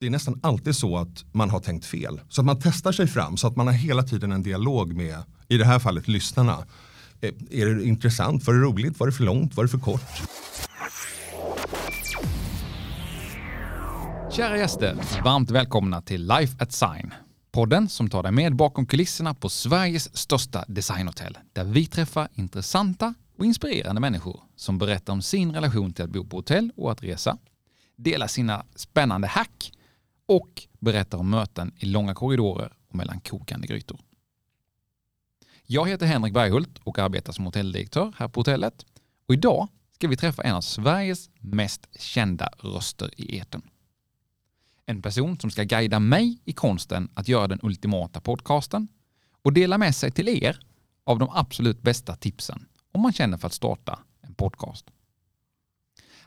[0.00, 2.20] det är nästan alltid så att man har tänkt fel.
[2.28, 5.22] Så att man testar sig fram så att man har hela tiden en dialog med,
[5.48, 6.66] i det här fallet, lyssnarna.
[7.20, 8.46] Eh, är det intressant?
[8.46, 9.00] Var det roligt?
[9.00, 9.56] Var det för långt?
[9.56, 10.02] Var det för kort?
[14.32, 17.14] Kära gäster, varmt välkomna till Life at Sign.
[17.52, 21.38] Podden som tar dig med bakom kulisserna på Sveriges största designhotell.
[21.52, 26.24] Där vi träffar intressanta och inspirerande människor som berättar om sin relation till att bo
[26.24, 27.38] på hotell och att resa,
[27.96, 29.72] delar sina spännande hack
[30.30, 34.00] och berättar om möten i långa korridorer och mellan kokande grytor.
[35.66, 38.86] Jag heter Henrik Berghult och arbetar som hotelldirektör här på hotellet.
[39.26, 43.62] Och idag ska vi träffa en av Sveriges mest kända röster i eten.
[44.86, 48.88] En person som ska guida mig i konsten att göra den ultimata podcasten
[49.42, 50.60] och dela med sig till er
[51.04, 54.86] av de absolut bästa tipsen om man känner för att starta en podcast.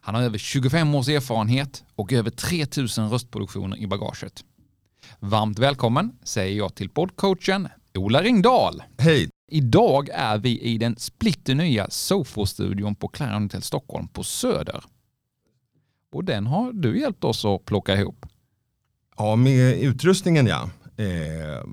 [0.05, 4.43] Han har över 25 års erfarenhet och över 3000 röstproduktioner i bagaget.
[5.19, 7.67] Varmt välkommen säger jag till poddcoachen
[7.97, 8.83] Ola Ringdahl.
[8.97, 9.29] Hej!
[9.51, 14.83] Idag är vi i den splitternya Sofo-studion på Clarion Hotel Stockholm på Söder.
[16.13, 18.25] Och den har du hjälpt oss att plocka ihop.
[19.17, 20.69] Ja, med utrustningen ja.
[20.97, 21.67] Eh,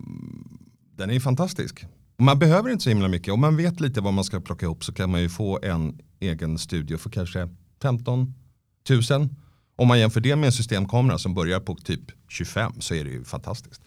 [0.97, 1.85] den är fantastisk.
[2.19, 3.35] Man behöver inte så himla mycket.
[3.35, 5.99] Om man vet lite vad man ska plocka ihop så kan man ju få en
[6.21, 7.49] egen studio för kanske
[7.83, 8.35] 15
[9.11, 9.29] 000.
[9.77, 13.11] Om man jämför det med en systemkamera som börjar på typ 25 så är det
[13.11, 13.83] ju fantastiskt.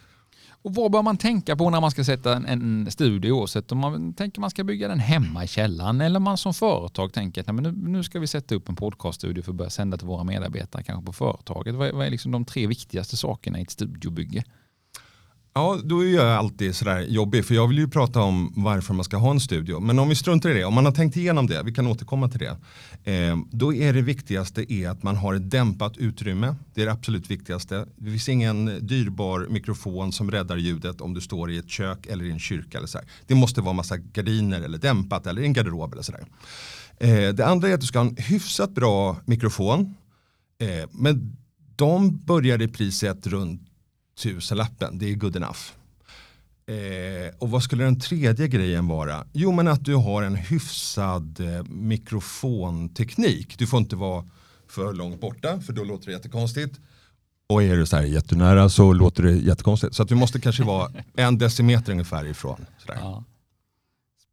[0.64, 3.78] Och vad bör man tänka på när man ska sätta en, en studio oavsett om
[3.78, 7.56] man tänker man ska bygga den hemma i källaren eller man som företag tänker att
[7.56, 10.84] nu, nu ska vi sätta upp en podcaststudio för att börja sända till våra medarbetare
[10.84, 11.76] kanske på företaget.
[11.76, 14.44] Vad, vad är liksom de tre viktigaste sakerna i ett studiobygge?
[15.56, 19.04] Ja, då är jag alltid sådär jobbig för jag vill ju prata om varför man
[19.04, 19.80] ska ha en studio.
[19.80, 22.30] Men om vi struntar i det, om man har tänkt igenom det, vi kan återkomma
[22.30, 22.58] till det.
[23.12, 26.56] Eh, då är det viktigaste är att man har ett dämpat utrymme.
[26.74, 27.86] Det är det absolut viktigaste.
[27.96, 32.26] Det finns ingen dyrbar mikrofon som räddar ljudet om du står i ett kök eller
[32.26, 32.78] i en kyrka.
[32.78, 36.26] Eller så Det måste vara massa gardiner eller dämpat eller en garderob eller sådär.
[36.98, 39.96] Eh, det andra är att du ska ha en hyfsat bra mikrofon.
[40.60, 41.38] Eh, men
[41.76, 43.70] de börjar i priset runt
[44.16, 45.60] tusenlappen, det är good enough.
[46.66, 49.26] Eh, och vad skulle den tredje grejen vara?
[49.34, 53.58] Jo men att du har en hyfsad eh, mikrofonteknik.
[53.58, 54.26] Du får inte vara
[54.68, 56.80] för långt borta för då låter det jättekonstigt.
[57.50, 59.96] Och är du så här jättenära så låter det jättekonstigt.
[59.96, 62.66] Så att du måste kanske vara en decimeter ungefär ifrån.
[62.88, 63.24] Ja.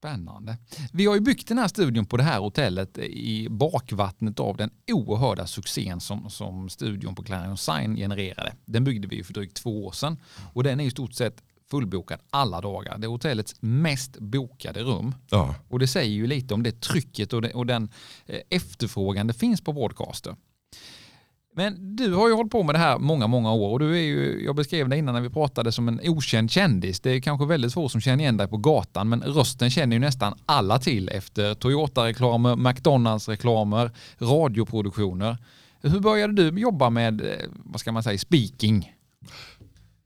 [0.00, 0.56] Spännande.
[0.92, 4.70] Vi har ju byggt den här studion på det här hotellet i bakvattnet av den
[4.92, 8.52] oerhörda succén som, som studion på Clarion Sign genererade.
[8.64, 10.18] Den byggde vi för drygt två år sedan
[10.52, 12.98] och den är i stort sett fullbokad alla dagar.
[12.98, 15.14] Det är hotellets mest bokade rum.
[15.30, 15.54] Ja.
[15.68, 17.88] Och det säger ju lite om det trycket och, det, och den
[18.26, 20.36] eh, efterfrågan det finns på broadcaster.
[21.56, 24.02] Men du har ju hållit på med det här många, många år och du är
[24.02, 27.00] ju, jag beskrev det innan när vi pratade som en okänd kändis.
[27.00, 30.00] Det är kanske väldigt få som känner igen dig på gatan men rösten känner ju
[30.00, 35.36] nästan alla till efter Toyota-reklamer, McDonalds-reklamer, radioproduktioner.
[35.82, 37.26] Hur började du jobba med, eh,
[37.64, 38.92] vad ska man säga, speaking?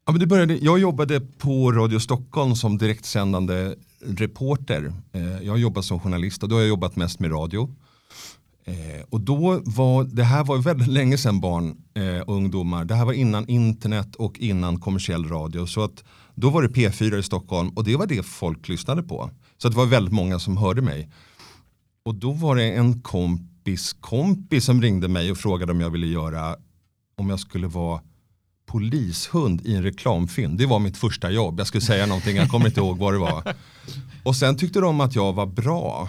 [0.07, 4.93] Ja, men det började, jag jobbade på Radio Stockholm som direktsändande reporter.
[5.13, 7.75] Eh, jag har jobbat som journalist och då har jag jobbat mest med radio.
[8.65, 12.85] Eh, och då var, det här var väldigt länge sedan barn eh, och ungdomar.
[12.85, 15.67] Det här var innan internet och innan kommersiell radio.
[15.67, 16.05] Så att
[16.35, 19.31] då var det P4 i Stockholm och det var det folk lyssnade på.
[19.59, 21.11] Så det var väldigt många som hörde mig.
[22.05, 26.07] Och då var det en kompis kompis som ringde mig och frågade om jag ville
[26.07, 26.57] göra,
[27.17, 28.01] om jag skulle vara
[28.67, 30.57] polishund i en reklamfilm.
[30.57, 31.59] Det var mitt första jobb.
[31.59, 33.55] Jag skulle säga någonting, jag kommer inte ihåg vad det var.
[34.23, 36.09] Och sen tyckte de att jag var bra.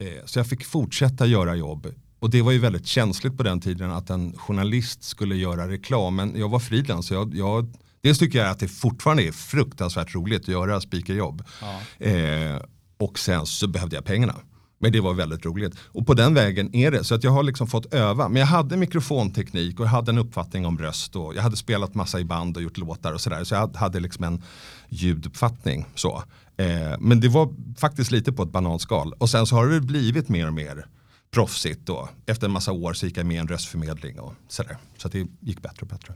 [0.00, 1.94] Eh, så jag fick fortsätta göra jobb.
[2.18, 6.16] Och det var ju väldigt känsligt på den tiden att en journalist skulle göra reklam.
[6.16, 7.10] Men jag var frilans.
[7.10, 11.44] Jag, jag, dels tycker jag att det fortfarande är fruktansvärt roligt att göra speakerjobb.
[11.60, 12.06] Ja.
[12.06, 12.62] Eh,
[12.98, 14.34] och sen så behövde jag pengarna.
[14.82, 15.74] Men det var väldigt roligt.
[15.78, 17.04] Och på den vägen är det.
[17.04, 18.28] Så att jag har liksom fått öva.
[18.28, 21.16] Men jag hade mikrofonteknik och jag hade en uppfattning om röst.
[21.16, 23.44] Och jag hade spelat massa i band och gjort låtar och sådär.
[23.44, 24.42] Så jag hade liksom en
[24.88, 25.86] ljuduppfattning.
[25.94, 26.22] Så.
[26.56, 29.14] Eh, men det var faktiskt lite på ett bananskal.
[29.18, 30.86] Och sen så har det blivit mer och mer
[31.30, 32.08] proffsigt då.
[32.26, 34.76] Efter en massa år så gick jag med i en röstförmedling och sådär.
[34.96, 36.14] Så det gick bättre och bättre.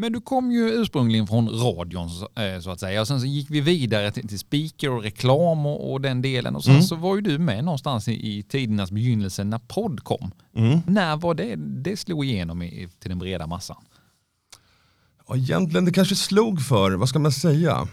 [0.00, 3.00] Men du kom ju ursprungligen från radion eh, så att säga.
[3.00, 6.56] Och sen så gick vi vidare till, till speaker och reklam och, och den delen.
[6.56, 6.82] Och sen mm.
[6.82, 10.30] så var ju du med någonstans i, i tidernas begynnelse när podd kom.
[10.54, 10.80] Mm.
[10.86, 13.84] När var det det slog igenom i, till den breda massan?
[15.28, 17.88] Ja, egentligen det kanske slog för, vad ska man säga,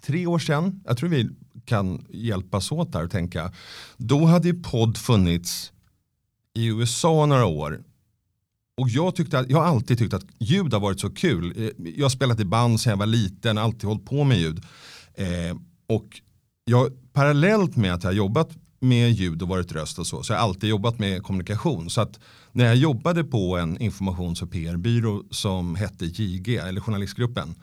[0.00, 0.82] tre år sedan.
[0.86, 1.28] Jag tror vi
[1.64, 3.52] kan hjälpas åt där och tänka.
[3.96, 5.72] Då hade ju podd funnits
[6.54, 7.84] i USA några år
[8.76, 11.54] och jag, tyckte att, jag har alltid tyckt att ljud har varit så kul.
[11.56, 14.64] Eh, jag har spelat i band sedan jag var liten, alltid hållit på med ljud.
[15.14, 15.56] Eh,
[15.88, 16.20] och
[16.64, 18.50] jag, parallellt med att jag har jobbat
[18.80, 21.90] med ljud och varit röst och så, så har jag alltid jobbat med kommunikation.
[21.90, 22.20] Så att
[22.52, 27.54] när jag jobbade på en informations och PR-byrå som hette JG, eller Journalistgruppen,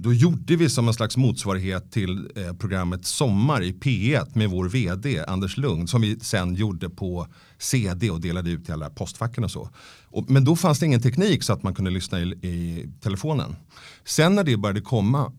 [0.00, 4.68] då gjorde vi som en slags motsvarighet till eh, programmet Sommar i P1 med vår
[4.68, 7.26] vd Anders Lugn som vi sen gjorde på
[7.58, 9.70] CD och delade ut till alla postfacken och så.
[10.04, 13.56] Och, men då fanns det ingen teknik så att man kunde lyssna i, i telefonen.
[14.04, 15.32] Sen när det började komma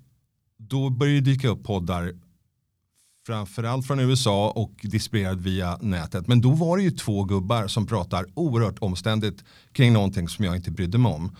[0.57, 2.13] då började det dyka upp poddar
[3.27, 6.27] framförallt från USA och distribuerad via nätet.
[6.27, 10.55] Men då var det ju två gubbar som pratar oerhört omständigt kring någonting som jag
[10.55, 11.35] inte brydde mig om.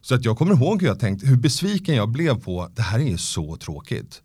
[0.00, 2.98] Så att jag kommer ihåg hur jag tänkte, hur besviken jag blev på, det här
[2.98, 4.22] är ju så tråkigt.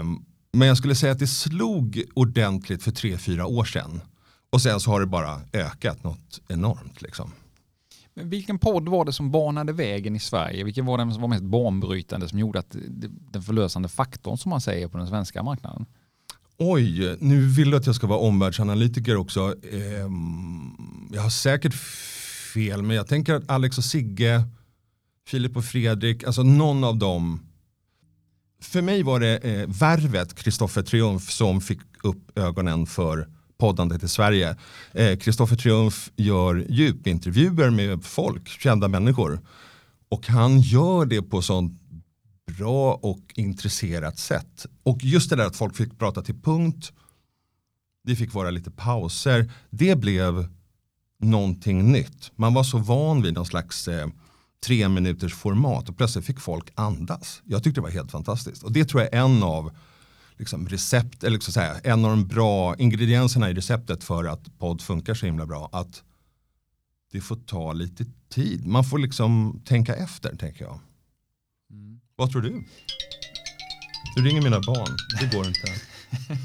[0.00, 4.00] Um, men jag skulle säga att det slog ordentligt för tre, fyra år sedan.
[4.50, 7.02] Och sen så har det bara ökat något enormt.
[7.02, 7.32] Liksom.
[8.14, 10.64] Men vilken podd var det som banade vägen i Sverige?
[10.64, 12.76] Vilken var den som var mest banbrytande som gjorde att
[13.30, 15.86] den förlösande faktorn som man säger på den svenska marknaden?
[16.58, 19.54] Oj, nu vill du att jag ska vara omvärldsanalytiker också.
[19.72, 21.74] Ehm, jag har säkert
[22.54, 24.44] fel, men jag tänker att Alex och Sigge,
[25.28, 27.40] Filip och Fredrik, alltså någon av dem.
[28.62, 33.28] För mig var det eh, värvet, Kristoffer Triumf, som fick upp ögonen för
[33.58, 34.56] poddandet i Sverige.
[35.20, 39.40] Kristoffer eh, Triumf gör djupintervjuer med folk, kända människor.
[40.08, 41.80] Och han gör det på sånt
[42.58, 44.66] bra och intresserat sätt.
[44.82, 46.92] Och just det där att folk fick prata till punkt,
[48.04, 50.48] det fick vara lite pauser, det blev
[51.20, 52.32] någonting nytt.
[52.36, 54.08] Man var så van vid någon slags eh,
[54.60, 57.42] tre minuters format och plötsligt fick folk andas.
[57.44, 58.62] Jag tyckte det var helt fantastiskt.
[58.62, 59.76] Och det tror jag är en av
[60.36, 64.82] liksom recept, eller så säga, en av de bra ingredienserna i receptet för att podd
[64.82, 65.68] funkar så himla bra.
[65.72, 66.02] Att
[67.12, 68.66] det får ta lite tid.
[68.66, 70.80] Man får liksom tänka efter tänker jag.
[71.70, 72.00] Mm.
[72.16, 72.64] Vad tror du?
[74.16, 75.72] Du ringer mina barn, det går inte.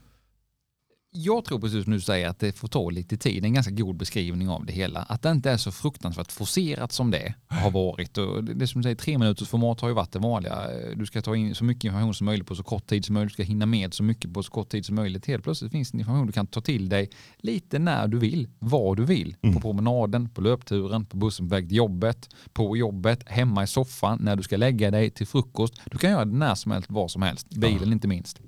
[1.17, 3.45] jag tror precis som du säger att det får ta lite tid.
[3.45, 4.99] En ganska god beskrivning av det hela.
[4.99, 8.17] Att det inte är så fruktansvärt forcerat som det har varit.
[8.17, 10.59] Och det som du säger, tre minuters format har ju varit det vanliga.
[10.95, 13.29] Du ska ta in så mycket information som möjligt på så kort tid som möjligt.
[13.29, 15.25] Du ska hinna med så mycket på så kort tid som möjligt.
[15.25, 18.95] Helt plötsligt finns det information du kan ta till dig lite när du vill, var
[18.95, 19.35] du vill.
[19.41, 19.55] Mm.
[19.55, 24.19] På promenaden, på löpturen, på bussen på väg till jobbet, på jobbet, hemma i soffan,
[24.21, 25.73] när du ska lägga dig till frukost.
[25.91, 27.49] Du kan göra det när som helst, var som helst.
[27.49, 27.91] Bilen ja.
[27.91, 28.41] inte minst.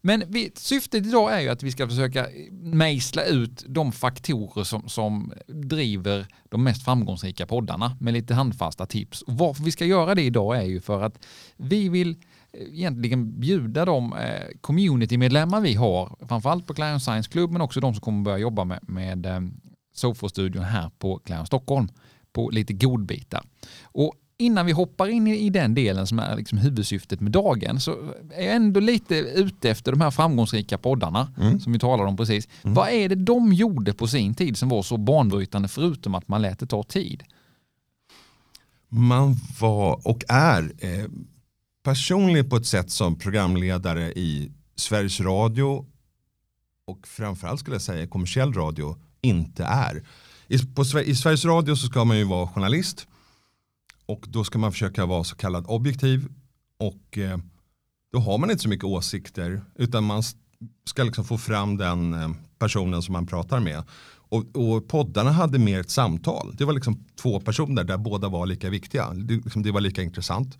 [0.00, 4.88] Men vi, syftet idag är ju att vi ska försöka mejsla ut de faktorer som,
[4.88, 9.22] som driver de mest framgångsrika poddarna med lite handfasta tips.
[9.22, 11.24] Och varför vi ska göra det idag är ju för att
[11.56, 12.10] vi vill
[12.52, 17.80] eh, egentligen bjuda de eh, communitymedlemmar vi har, framförallt på Client Science Club, men också
[17.80, 19.40] de som kommer börja jobba med, med eh,
[19.94, 21.88] Sofo-studion här på Client Stockholm,
[22.32, 23.44] på lite godbitar.
[23.82, 27.90] Och innan vi hoppar in i, den delen som är liksom huvudsyftet med dagen så
[28.34, 31.60] är jag ändå lite ute efter de här framgångsrika poddarna mm.
[31.60, 32.48] som vi talade om precis.
[32.62, 32.74] Mm.
[32.74, 36.42] Vad är det de gjorde på sin tid som var så banbrytande förutom att man
[36.42, 37.22] lät det ta tid?
[38.88, 41.04] Man var och är eh,
[41.82, 45.86] personlig på ett sätt som programledare i Sveriges Radio
[46.86, 50.02] och framförallt skulle jag säga kommersiell radio inte är.
[50.48, 53.06] I, på, I Sveriges Radio så ska man ju vara journalist
[54.08, 56.28] och då ska man försöka vara så kallad objektiv.
[56.78, 57.38] Och eh,
[58.12, 59.62] då har man inte så mycket åsikter.
[59.74, 60.22] Utan man
[60.88, 63.82] ska liksom få fram den eh, personen som man pratar med.
[64.30, 66.54] Och, och poddarna hade mer ett samtal.
[66.58, 69.10] Det var liksom två personer där båda var lika viktiga.
[69.14, 70.58] Det, liksom, det var lika intressant.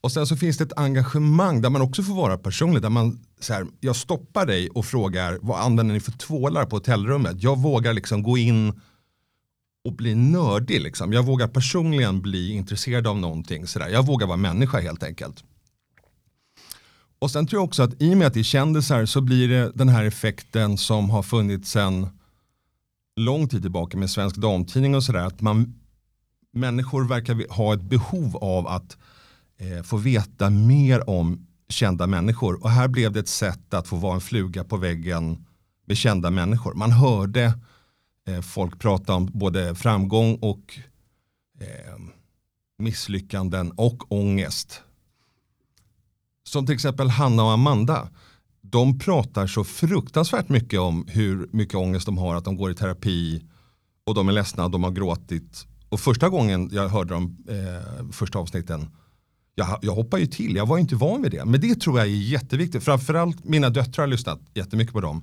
[0.00, 2.82] Och sen så finns det ett engagemang där man också får vara personlig.
[2.82, 6.76] Där man så här, jag stoppar dig och frågar vad använder ni för tvålar på
[6.76, 7.42] hotellrummet?
[7.42, 8.80] Jag vågar liksom gå in
[9.86, 10.80] och bli nördig.
[10.80, 11.12] Liksom.
[11.12, 13.66] Jag vågar personligen bli intresserad av någonting.
[13.66, 13.88] Sådär.
[13.88, 15.44] Jag vågar vara människa helt enkelt.
[17.18, 19.48] Och sen tror jag också att i och med att det är kändisar så blir
[19.48, 22.08] det den här effekten som har funnits sedan
[23.16, 25.26] lång tid tillbaka med Svensk Damtidning och sådär.
[25.26, 25.74] Att man,
[26.52, 28.96] människor verkar ha ett behov av att
[29.58, 32.62] eh, få veta mer om kända människor.
[32.62, 35.46] Och här blev det ett sätt att få vara en fluga på väggen
[35.86, 36.74] med kända människor.
[36.74, 37.52] Man hörde
[38.26, 40.78] Eh, folk pratar om både framgång och
[41.60, 41.98] eh,
[42.78, 44.82] misslyckanden och ångest.
[46.44, 48.08] Som till exempel Hanna och Amanda.
[48.60, 52.74] De pratar så fruktansvärt mycket om hur mycket ångest de har, att de går i
[52.74, 53.44] terapi
[54.06, 55.66] och de är ledsna, de har gråtit.
[55.88, 58.90] Och första gången jag hörde de eh, första avsnitten,
[59.54, 61.44] jag, jag hoppar ju till, jag var inte van vid det.
[61.44, 65.22] Men det tror jag är jätteviktigt, framförallt mina döttrar har lyssnat jättemycket på dem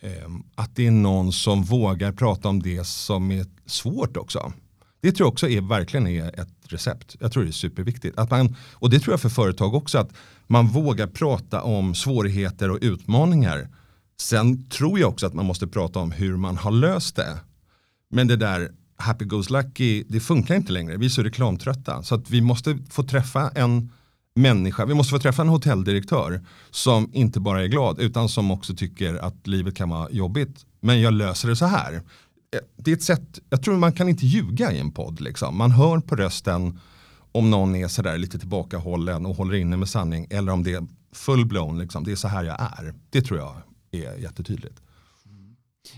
[0.00, 4.52] eh, att det är någon som vågar prata om det som är svårt också.
[5.00, 7.16] Det tror jag också är, verkligen är ett recept.
[7.20, 8.18] Jag tror det är superviktigt.
[8.18, 10.12] Att man, och det tror jag för företag också, att
[10.46, 13.68] man vågar prata om svårigheter och utmaningar.
[14.20, 17.38] Sen tror jag också att man måste prata om hur man har löst det.
[18.10, 20.96] Men det där happy goes lucky, det funkar inte längre.
[20.96, 22.02] Vi är så reklamtrötta.
[22.02, 23.92] Så att vi måste få träffa en
[24.38, 26.40] människa, vi måste få träffa en hotelldirektör
[26.70, 30.66] som inte bara är glad utan som också tycker att livet kan vara jobbigt.
[30.80, 31.94] Men jag löser det så här.
[31.94, 35.20] Eh, det är ett sätt, jag tror man kan inte ljuga i en podd.
[35.20, 35.56] Liksom.
[35.56, 36.80] Man hör på rösten
[37.32, 40.86] om någon är sådär lite tillbakahållen och håller inne med sanning eller om det är
[41.14, 42.04] full-blown, liksom.
[42.04, 42.94] det är så här jag är.
[43.10, 43.54] Det tror jag
[43.90, 44.80] är jättetydligt.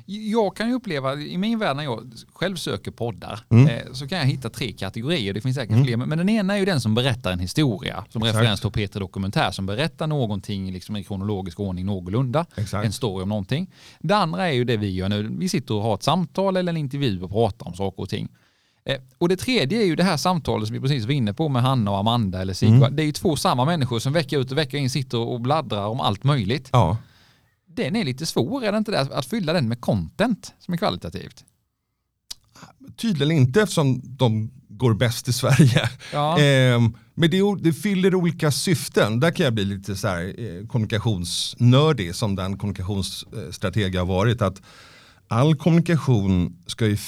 [0.06, 3.68] Jag kan ju uppleva, i min värld när jag själv söker poddar, mm.
[3.68, 5.34] eh, så kan jag hitta tre kategorier.
[5.34, 5.84] Det finns säkert mm.
[5.84, 8.04] fler, men den ena är ju den som berättar en historia.
[8.08, 8.38] Som Exakt.
[8.38, 12.46] referens till Peter Dokumentär, som berättar någonting liksom i kronologisk ordning någorlunda.
[12.56, 12.86] Exakt.
[12.86, 13.70] En story om någonting.
[14.00, 15.36] Det andra är ju det vi gör nu.
[15.38, 18.28] Vi sitter och har ett samtal eller en intervju och pratar om saker och ting.
[18.84, 21.48] Eh, och det tredje är ju det här samtalet som vi precis var inne på
[21.48, 22.76] med Hanna och Amanda eller Sigvard.
[22.76, 22.96] Mm.
[22.96, 25.86] Det är ju två samma människor som vecka ut och vecka in sitter och bladdrar
[25.86, 26.68] om allt möjligt.
[26.72, 26.96] Ja
[27.74, 29.00] den är lite svår, är det inte det?
[29.00, 31.44] Att fylla den med content som är kvalitativt.
[32.96, 35.90] Tydligen inte eftersom de går bäst i Sverige.
[36.12, 36.38] Ja.
[36.40, 36.80] Eh,
[37.14, 39.20] men det, det, fyller olika syften.
[39.20, 44.42] Där kan jag bli lite så här, eh, kommunikationsnördig som den kommunikationsstrateg jag har varit.
[44.42, 44.62] Att
[45.28, 46.98] all kommunikation ska ju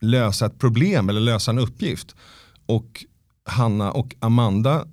[0.00, 2.14] lösa ett problem eller lösa en uppgift.
[2.66, 3.04] Och
[3.44, 4.86] Hanna och Amanda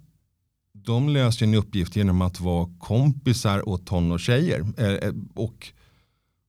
[0.85, 4.65] de löser en uppgift genom att vara kompisar åt tonårstjejer.
[4.77, 5.67] Eh, eh, och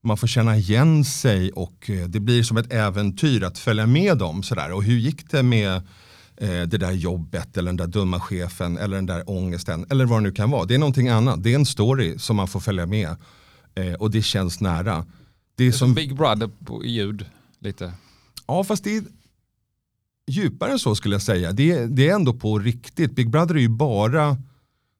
[0.03, 4.17] man får känna igen sig och eh, det blir som ett äventyr att följa med
[4.17, 4.43] dem.
[4.43, 4.71] Sådär.
[4.71, 5.81] Och hur gick det med
[6.37, 10.23] det där jobbet eller den där dumma chefen eller den där ångesten eller vad det
[10.23, 10.65] nu kan vara.
[10.65, 11.43] Det är någonting annat.
[11.43, 13.15] Det är en story som man får följa med
[13.99, 15.05] och det känns nära.
[15.55, 17.25] Det är som Big Brother på ljud
[17.59, 17.93] lite.
[18.47, 19.03] Ja fast det är,
[20.27, 21.51] djupare än så skulle jag säga.
[21.51, 23.11] Det, det, är ändå på riktigt.
[23.11, 24.37] Big Brother är ju bara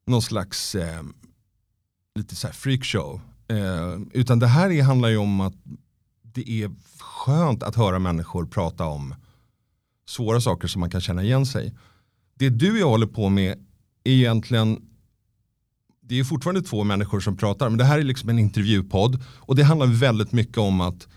[0.07, 1.03] någon slags eh,
[2.15, 3.21] lite så här freakshow.
[3.47, 5.53] Eh, utan det här är, handlar ju om att
[6.21, 9.15] det är skönt att höra människor prata om
[10.07, 11.73] svåra saker som man kan känna igen sig.
[12.35, 13.51] Det du och jag håller på med
[14.03, 14.81] är egentligen
[16.07, 19.55] det är fortfarande två människor som pratar men det här är liksom en intervjupodd och
[19.55, 21.07] det handlar väldigt mycket om att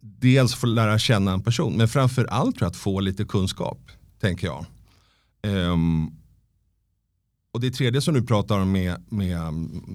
[0.00, 3.78] dels få lära känna en person men framför allt tror jag att få lite kunskap.
[4.20, 4.66] Tänker jag.
[5.42, 6.16] Um,
[7.52, 9.40] och det tredje som du pratar om med, med,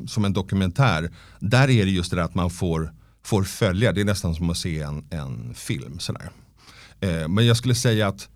[0.07, 1.11] som en dokumentär.
[1.39, 3.91] Där är det just det där att man får, får följa.
[3.91, 5.99] Det är nästan som att se en, en film.
[5.99, 6.29] Sådär.
[7.05, 8.29] Uh, men jag skulle säga att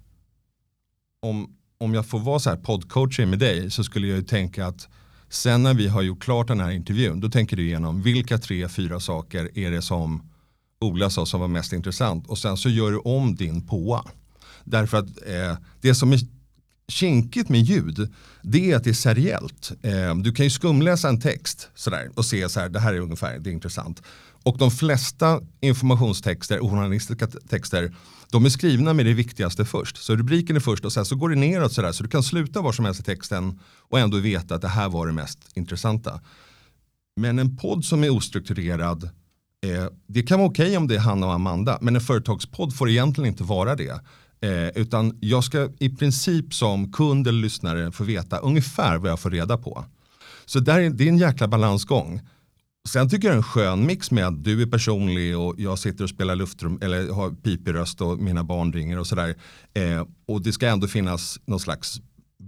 [1.21, 4.67] om, om jag får vara så här poddcoach med dig så skulle jag ju tänka
[4.67, 4.87] att
[5.29, 8.69] sen när vi har gjort klart den här intervjun då tänker du igenom vilka tre,
[8.69, 10.29] fyra saker är det som
[10.81, 14.03] Ola sa som var mest intressant och sen så gör du om din påa.
[14.63, 16.19] Därför att eh, det som är
[16.87, 19.71] kinkigt med ljud det är att det är seriellt.
[19.81, 22.99] Eh, du kan ju skumläsa en text sådär, och se så här, det här är
[22.99, 24.01] ungefär, det är intressant.
[24.43, 27.95] Och de flesta informationstexter och journalistiska texter
[28.31, 29.97] de är skrivna med det viktigaste först.
[29.97, 32.61] Så rubriken är först och sen så går det neråt sådär så du kan sluta
[32.61, 36.21] var som helst i texten och ändå veta att det här var det mest intressanta.
[37.15, 39.09] Men en podd som är ostrukturerad
[39.65, 42.75] Eh, det kan vara okej okay om det är Hanna och Amanda, men en företagspodd
[42.75, 44.01] får egentligen inte vara det.
[44.41, 49.19] Eh, utan jag ska i princip som kund eller lyssnare få veta ungefär vad jag
[49.19, 49.85] får reda på.
[50.45, 52.21] Så där är, det är en jäkla balansgång.
[52.89, 55.79] Sen tycker jag det är en skön mix med att du är personlig och jag
[55.79, 59.35] sitter och spelar luftrum eller har pipig röst och mina barn ringer och sådär.
[59.73, 62.01] Eh, och det ska ändå finnas någon slags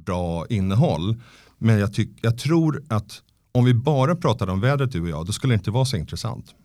[0.05, 1.21] bra innehåll.
[1.57, 5.25] Men jag, tyck, jag tror att om vi bara pratade om vädret du och jag,
[5.25, 6.55] då skulle det inte vara så intressant.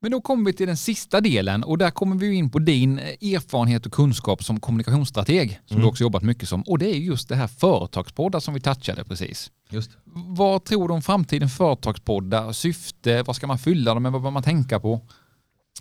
[0.00, 2.98] Men då kommer vi till den sista delen och där kommer vi in på din
[2.98, 5.82] erfarenhet och kunskap som kommunikationsstrateg som mm.
[5.82, 9.04] du också jobbat mycket som och det är just det här företagspoddar som vi touchade
[9.04, 9.50] precis.
[9.70, 9.90] Just.
[10.14, 14.30] Vad tror du om framtiden företagspoddar, syfte, vad ska man fylla dem med, vad bör
[14.30, 15.00] man tänka på?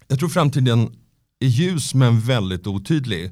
[0.08, 0.96] Jag tror framtiden
[1.40, 3.32] är ljus men väldigt otydlig.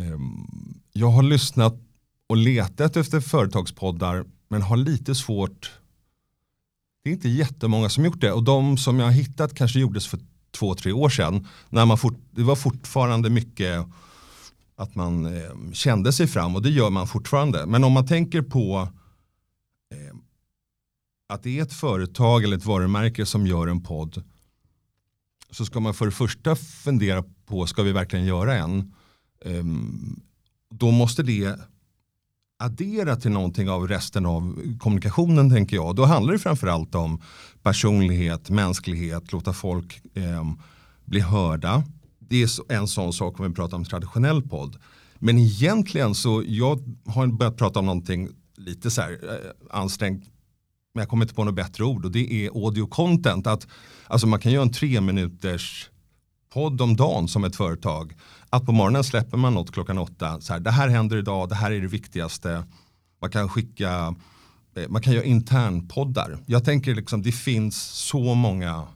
[0.00, 0.46] Ehm,
[0.92, 1.74] jag har lyssnat
[2.28, 5.77] och letat efter företagspoddar men har lite svårt
[7.02, 10.06] det är inte jättemånga som gjort det och de som jag har hittat kanske gjordes
[10.06, 11.46] för två, tre år sedan.
[11.68, 13.86] När man fort, det var fortfarande mycket
[14.76, 17.66] att man eh, kände sig fram och det gör man fortfarande.
[17.66, 18.88] Men om man tänker på
[19.94, 20.16] eh,
[21.28, 24.24] att det är ett företag eller ett varumärke som gör en podd
[25.50, 28.94] så ska man för det första fundera på, ska vi verkligen göra en?
[29.44, 29.64] Eh,
[30.70, 31.58] då måste det
[32.58, 35.96] addera till någonting av resten av kommunikationen tänker jag.
[35.96, 37.22] Då handlar det framförallt om
[37.62, 40.52] personlighet, mänsklighet, låta folk eh,
[41.04, 41.82] bli hörda.
[42.18, 44.76] Det är en sån sak om vi pratar om traditionell podd.
[45.18, 50.24] Men egentligen så, jag har börjat prata om någonting lite så här eh, ansträngt
[50.94, 53.46] men jag kommer inte på något bättre ord och det är audio content.
[53.46, 53.66] Att,
[54.06, 55.90] alltså man kan göra en tre minuters
[56.50, 58.14] podd om dagen som ett företag.
[58.50, 60.40] Att på morgonen släpper man något klockan åtta.
[60.40, 62.64] Så här, det här händer idag, det här är det viktigaste.
[63.20, 64.14] Man kan skicka,
[64.76, 66.38] eh, man kan göra internpoddar.
[66.46, 68.86] Jag tänker liksom det finns så många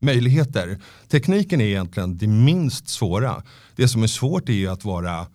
[0.00, 0.80] möjligheter.
[1.08, 3.42] Tekniken är egentligen det minst svåra.
[3.76, 5.26] Det som är svårt är ju att vara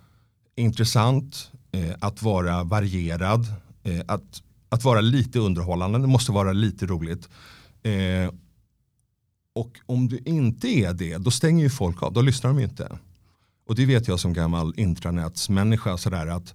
[0.55, 3.45] intressant, eh, att vara varierad,
[3.83, 7.29] eh, att, att vara lite underhållande, det måste vara lite roligt.
[9.55, 12.65] Och om du inte är det, då stänger ju folk av, då lyssnar de ju
[12.65, 12.99] inte.
[13.67, 16.53] Och det vet jag som gammal intranätsmänniska sådär att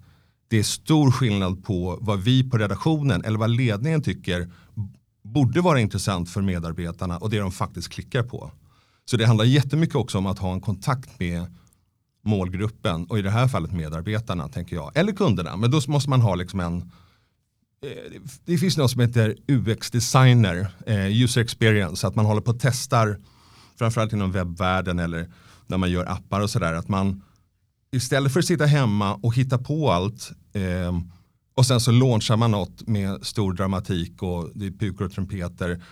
[0.48, 4.50] det är stor skillnad på vad vi på redaktionen eller vad ledningen tycker
[5.22, 8.52] borde vara intressant för medarbetarna och det de faktiskt klickar på.
[9.04, 11.46] Så det handlar jättemycket också om att ha en kontakt med
[12.24, 14.96] målgruppen och i det här fallet medarbetarna tänker jag.
[14.96, 16.86] Eller kunderna, men då måste man ha liksom en eh,
[17.86, 22.60] Eh, det finns något som heter UX-designer, eh, user experience, att man håller på och
[22.60, 23.18] testar
[23.78, 25.32] framförallt inom webbvärlden eller
[25.66, 26.72] när man gör appar och sådär.
[26.74, 27.22] Att man
[27.92, 31.00] istället för att sitta hemma och hitta på allt eh,
[31.54, 35.82] och sen så launchar man något med stor dramatik och det är pukor och trumpeter.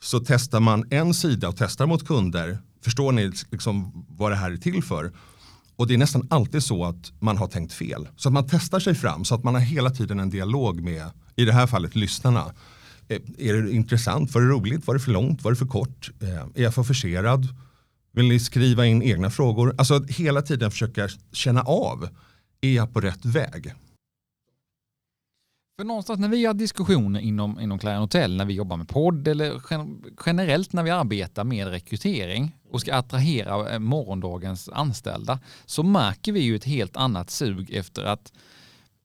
[0.00, 2.58] Så testar man en sida och testar mot kunder.
[2.84, 5.12] Förstår ni liksom vad det här är till för?
[5.78, 8.08] Och det är nästan alltid så att man har tänkt fel.
[8.16, 11.10] Så att man testar sig fram så att man har hela tiden en dialog med,
[11.36, 12.44] i det här fallet, lyssnarna.
[13.08, 14.34] Eh, är det intressant?
[14.34, 14.86] Var det roligt?
[14.86, 15.44] Var det för långt?
[15.44, 16.10] Var det för kort?
[16.20, 17.48] Eh, är jag för forcerad?
[18.12, 19.74] Vill ni skriva in egna frågor?
[19.78, 22.08] Alltså att hela tiden försöka känna av,
[22.60, 23.74] är jag på rätt väg?
[25.78, 29.28] För någonstans när vi har diskussioner inom, inom Clarion Hotel, när vi jobbar med podd
[29.28, 29.62] eller
[30.26, 36.40] generellt när vi arbetar med rekrytering och ska attrahera eh, morgondagens anställda så märker vi
[36.40, 38.32] ju ett helt annat sug efter att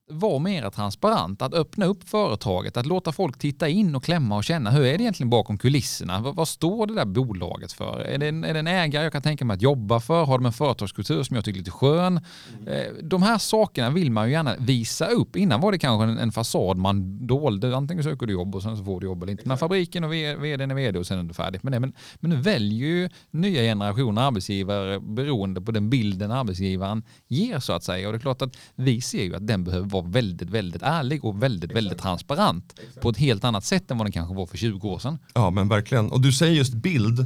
[0.10, 4.44] vara mer transparent, att öppna upp företaget, att låta folk titta in och klämma och
[4.44, 6.20] känna hur är det egentligen bakom kulisserna?
[6.20, 8.00] Vad, vad står det där bolaget för?
[8.00, 10.26] Är det, en, är det en ägare jag kan tänka mig att jobba för?
[10.26, 12.20] Har de en företagskultur som jag tycker är lite skön?
[12.68, 13.10] Mm.
[13.10, 15.36] De här sakerna vill man ju gärna visa upp.
[15.36, 17.78] Innan var det kanske en, en fasad man dolde.
[17.78, 19.48] Antingen söker du jobb och sen så får du jobb eller inte.
[19.48, 21.80] Men fabriken och vdn är vd och sen är du färdig med det.
[21.80, 27.74] Men, men nu väljer ju nya generationer arbetsgivare beroende på den bilden arbetsgivaren ger så
[27.74, 28.08] att säga.
[28.08, 31.26] Och det är klart att vi ser ju att den behöver vara väldigt, väldigt ärlig
[31.26, 31.78] och väldigt, Exakt.
[31.78, 33.02] väldigt transparent Exakt.
[33.02, 35.20] på ett helt annat sätt än vad den kanske var för 20 år sedan.
[35.34, 36.12] Ja, men verkligen.
[36.12, 37.20] Och du säger just bild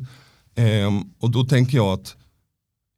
[0.55, 2.15] eh, och då tänker jag att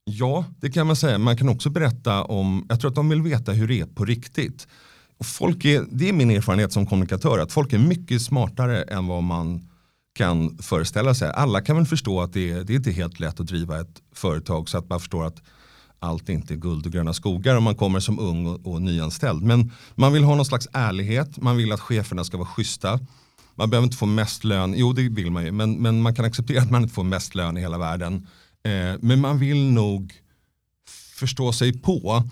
[0.04, 1.18] ja, det kan man säga.
[1.18, 4.06] Man kan också berätta om, jag tror att de vill veta hur det är på
[4.06, 4.68] riktigt.
[5.18, 9.08] Och folk är, det är min erfarenhet som kommunikatör, att folk är mycket smartare än
[9.08, 9.70] vad man
[10.14, 11.32] kan föreställa sig.
[11.32, 14.02] Alla kan väl förstå att det är, det är inte helt lätt att driva ett
[14.12, 15.42] företag så att man förstår att
[16.00, 19.44] allt inte är guld och gröna skogar om man kommer som ung och, och nyanställd.
[19.44, 23.00] Men man vill ha någon slags ärlighet, man vill att cheferna ska vara schyssta.
[23.56, 26.26] Man behöver inte få mest lön, jo det vill man ju, men, men man kan
[26.26, 28.28] acceptera att man inte får mest lön i hela världen.
[28.64, 30.14] Eh, men man vill nog
[31.16, 32.30] förstå sig på.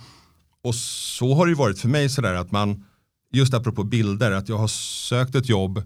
[0.64, 2.86] Och så har det varit för mig sådär att man,
[3.34, 5.84] just apropå bilder, att jag har sökt ett jobb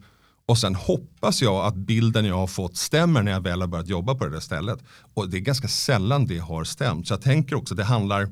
[0.52, 3.88] och sen hoppas jag att bilden jag har fått stämmer när jag väl har börjat
[3.88, 4.80] jobba på det där stället.
[5.14, 7.08] Och det är ganska sällan det har stämt.
[7.08, 8.30] Så jag tänker också, det handlar,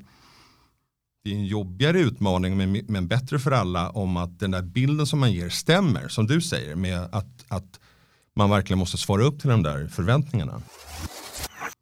[1.23, 5.07] det är en jobbigare utmaning men, men bättre för alla om att den där bilden
[5.07, 7.79] som man ger stämmer, som du säger, med att, att
[8.35, 10.61] man verkligen måste svara upp till de där förväntningarna.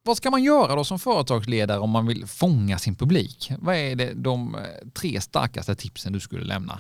[0.04, 3.52] Vad ska man göra då som företagsledare om man vill fånga sin publik?
[3.60, 4.62] Vad är det de eh,
[4.94, 6.80] tre starkaste tipsen du skulle lämna?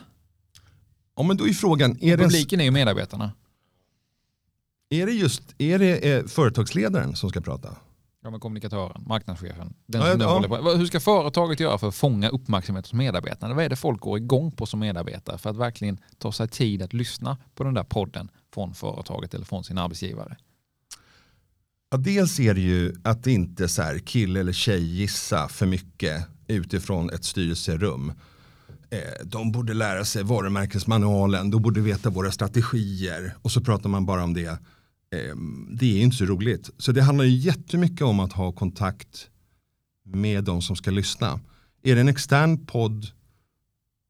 [1.15, 3.31] Ja, men då är frågan, är Publiken är ju medarbetarna.
[4.89, 7.75] Är det just är det är företagsledaren som ska prata?
[8.23, 9.73] Ja, men kommunikatören, marknadschefen.
[9.85, 10.47] Den ja, ja.
[10.47, 10.71] På.
[10.71, 13.53] Hur ska företaget göra för att fånga uppmärksamhet hos medarbetarna?
[13.53, 16.81] Vad är det folk går igång på som medarbetare för att verkligen ta sig tid
[16.81, 20.37] att lyssna på den där podden från företaget eller från sin arbetsgivare?
[21.89, 26.27] Ja, dels är det ju att inte så här kille eller tjej gissa för mycket
[26.47, 28.13] utifrån ett styrelserum.
[28.89, 34.05] Eh, de borde lära sig varumärkesmanualen, de borde veta våra strategier och så pratar man
[34.05, 34.59] bara om det
[35.11, 36.69] Ehm, det är inte så roligt.
[36.77, 39.29] Så det handlar ju jättemycket om att ha kontakt
[40.05, 41.39] med de som ska lyssna.
[41.83, 43.07] Är det en extern podd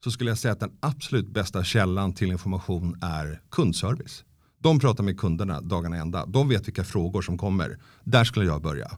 [0.04, 4.24] så skulle jag säga att den absolut bästa källan till information är kundservice.
[4.60, 6.26] De pratar med kunderna dagarna ända.
[6.26, 7.80] De vet vilka frågor som kommer.
[8.04, 8.92] Där skulle jag börja.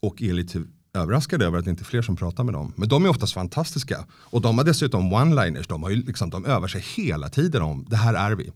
[0.00, 0.64] Och är lite
[0.94, 2.72] överraskad över att det inte är fler som pratar med dem.
[2.76, 4.06] Men de är oftast fantastiska.
[4.12, 7.86] Och de har dessutom one-liners, de, har ju liksom, de övar sig hela tiden om
[7.88, 8.52] det här är vi.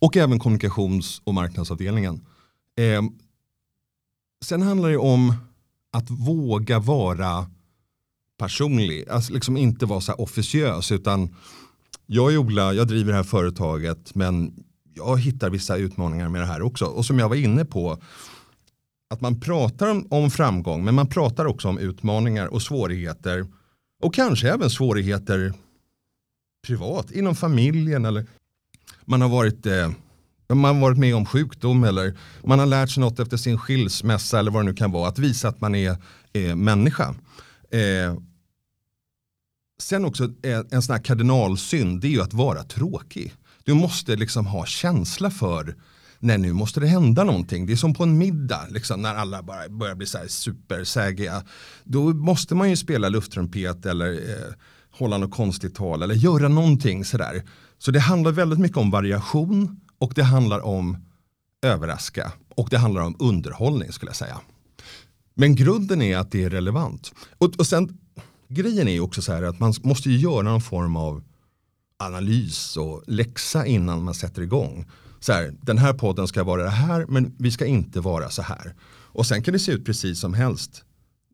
[0.00, 2.26] Och även kommunikations och marknadsavdelningen.
[2.78, 3.02] Eh,
[4.44, 5.34] sen handlar det om
[5.92, 7.50] att våga vara
[8.38, 11.36] personlig, alltså liksom inte vara så här officiös utan
[12.06, 16.46] jag är Ola, jag driver det här företaget men jag hittar vissa utmaningar med det
[16.46, 16.84] här också.
[16.84, 17.98] Och som jag var inne på,
[19.10, 23.46] att man pratar om, om framgång men man pratar också om utmaningar och svårigheter
[24.02, 25.52] och kanske även svårigheter
[26.66, 28.26] privat, inom familjen eller
[29.10, 29.90] man har varit eh,
[30.48, 34.38] man har varit med om sjukdom eller man har lärt sig något efter sin skilsmässa
[34.38, 35.08] eller vad det nu kan vara.
[35.08, 35.96] Att visa att man är,
[36.32, 37.14] eh, människa.
[37.70, 38.16] Eh,
[39.80, 43.34] sen också en, en sån här kardinalsynd det är ju att vara tråkig.
[43.64, 45.76] Du måste liksom ha känsla för
[46.18, 47.66] när nu måste det hända någonting.
[47.66, 51.44] Det är som på en middag, liksom, när alla bara börjar bli så här supersägiga.
[51.84, 54.54] Då måste man ju spela lufttrumpet eller eh,
[54.90, 57.42] hålla något konstigt tal eller göra någonting sådär.
[57.82, 60.96] Så det handlar väldigt mycket om variation och det handlar om
[61.62, 64.40] överraska och det handlar om underhållning skulle jag säga.
[65.34, 67.12] Men grunden är att det är relevant.
[67.38, 67.98] Och, och sen
[68.48, 71.22] grejen är ju också så här att man måste göra någon form av
[71.98, 74.90] analys och läxa innan man sätter igång.
[75.20, 78.42] Så här, den här podden ska vara det här men vi ska inte vara så
[78.42, 78.74] här.
[79.12, 80.84] Och sen kan det se ut precis som helst.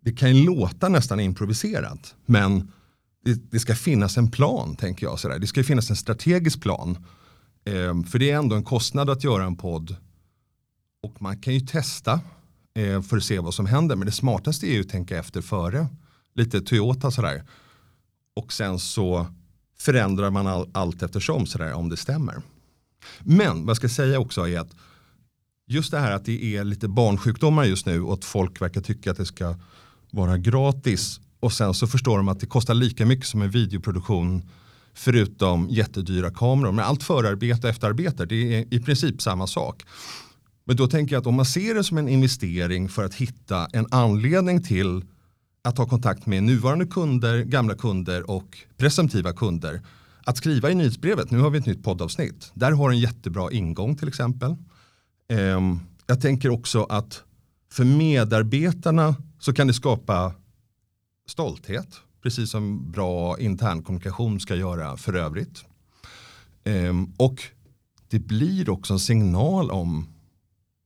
[0.00, 2.72] Det kan ju låta nästan improviserat men
[3.26, 5.18] det, det ska finnas en plan tänker jag.
[5.18, 5.38] Sådär.
[5.38, 7.04] Det ska finnas en strategisk plan.
[7.64, 9.96] Eh, för det är ändå en kostnad att göra en podd.
[11.02, 12.20] Och man kan ju testa
[12.74, 13.96] eh, för att se vad som händer.
[13.96, 15.88] Men det smartaste är ju att tänka efter före.
[16.34, 17.44] Lite Toyota sådär.
[18.36, 19.26] Och sen så
[19.78, 22.42] förändrar man all, allt eftersom sådär om det stämmer.
[23.20, 24.74] Men vad jag ska säga också är att
[25.66, 29.10] just det här att det är lite barnsjukdomar just nu och att folk verkar tycka
[29.10, 29.54] att det ska
[30.10, 34.42] vara gratis och sen så förstår de att det kostar lika mycket som en videoproduktion
[34.94, 36.72] förutom jättedyra kameror.
[36.72, 39.84] Men allt förarbete och efterarbete det är i princip samma sak.
[40.64, 43.66] Men då tänker jag att om man ser det som en investering för att hitta
[43.72, 45.04] en anledning till
[45.64, 49.82] att ta kontakt med nuvarande kunder, gamla kunder och presumtiva kunder.
[50.24, 53.96] Att skriva i nyhetsbrevet, nu har vi ett nytt poddavsnitt, där har en jättebra ingång
[53.96, 54.56] till exempel.
[55.28, 57.22] Ehm, jag tänker också att
[57.72, 60.34] för medarbetarna så kan det skapa
[61.26, 65.64] stolthet, precis som bra intern kommunikation ska göra för övrigt.
[66.64, 67.42] Ehm, och
[68.08, 70.06] det blir också en signal om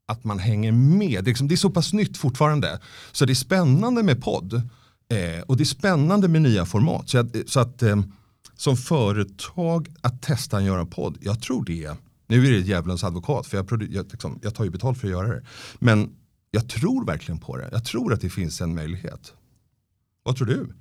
[0.07, 1.25] att man hänger med.
[1.25, 2.81] Det är, liksom, det är så pass nytt fortfarande.
[3.13, 4.55] Så det är spännande med podd.
[5.09, 7.09] Eh, och det är spännande med nya format.
[7.09, 8.01] Så att, så att eh,
[8.57, 11.97] som företag att testa att göra podd, jag tror det.
[12.27, 15.13] Nu är det djävulens advokat för jag, jag, liksom, jag tar ju betalt för att
[15.13, 15.43] göra det.
[15.79, 16.11] Men
[16.51, 17.69] jag tror verkligen på det.
[17.73, 19.35] Jag tror att det finns en möjlighet.
[20.23, 20.75] Vad tror du?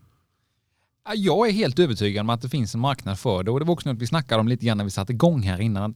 [1.16, 3.74] Jag är helt övertygad om att det finns en marknad för det och det var
[3.74, 5.96] också något vi snackade om lite grann när vi satte igång här innan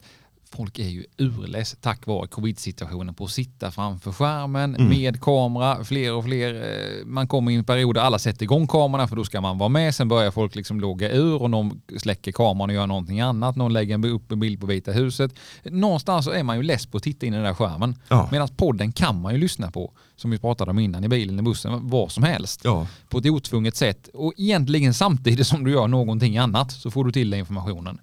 [0.55, 4.89] folk är ju urless tack vare covid-situationen på att sitta framför skärmen mm.
[4.89, 5.83] med kamera.
[5.83, 9.15] Fler och fler, eh, man kommer i en period där alla sätter igång kamerorna för
[9.15, 9.95] då ska man vara med.
[9.95, 13.55] Sen börjar folk liksom logga ur och någon släcker kameran och gör någonting annat.
[13.55, 15.31] Någon lägger upp en bild på Vita huset.
[15.63, 17.95] Någonstans så är man ju less på att titta in i den där skärmen.
[18.07, 18.29] Ja.
[18.31, 21.41] Medan podden kan man ju lyssna på, som vi pratade om innan, i bilen, i
[21.41, 22.61] bussen, var som helst.
[22.63, 22.87] Ja.
[23.09, 24.09] På ett otvunget sätt.
[24.13, 27.99] Och egentligen samtidigt som du gör någonting annat så får du till dig informationen.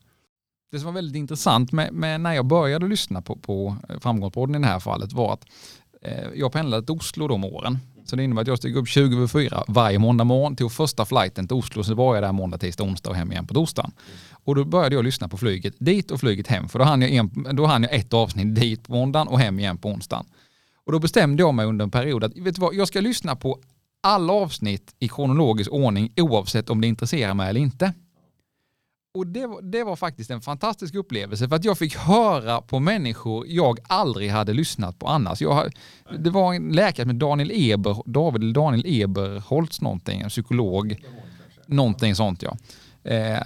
[0.70, 4.56] Det som var väldigt intressant med, med när jag började lyssna på, på eh, Framgångspodden
[4.56, 5.44] i det här fallet var att
[6.02, 7.78] eh, jag pendlade till Oslo de åren.
[8.04, 11.04] Så det innebär att jag steg upp 20 över 4 varje måndag morgon, tog första
[11.04, 13.92] flighten till Oslo, så var jag där måndag, tisdag, onsdag och hem igen på torsdagen.
[14.44, 17.10] Och då började jag lyssna på flyget dit och flyget hem, för då hann jag,
[17.10, 20.24] en, då hann jag ett avsnitt dit på måndagen och hem igen på onsdagen.
[20.86, 23.36] Och då bestämde jag mig under en period att, vet du vad, jag ska lyssna
[23.36, 23.58] på
[24.00, 27.92] alla avsnitt i kronologisk ordning oavsett om det intresserar mig eller inte.
[29.14, 32.78] Och det var, det var faktiskt en fantastisk upplevelse för att jag fick höra på
[32.80, 35.42] människor jag aldrig hade lyssnat på annars.
[35.42, 35.72] Jag,
[36.18, 41.04] det var en läkare med Daniel Eber, David Daniel Eberholtz någonting, en psykolog.
[41.66, 42.56] Någonting sånt ja.
[43.10, 43.42] Eh,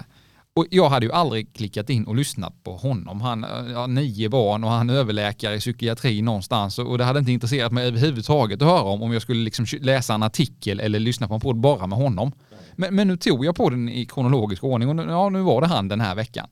[0.53, 3.21] och jag hade ju aldrig klickat in och lyssnat på honom.
[3.21, 7.31] Han har nio barn och han är överläkare i psykiatri någonstans och det hade inte
[7.31, 11.27] intresserat mig överhuvudtaget att höra om om jag skulle liksom läsa en artikel eller lyssna
[11.27, 12.31] på en podd bara med honom.
[12.75, 15.61] Men, men nu tog jag på den i kronologisk ordning och nu, ja, nu var
[15.61, 16.47] det han den här veckan.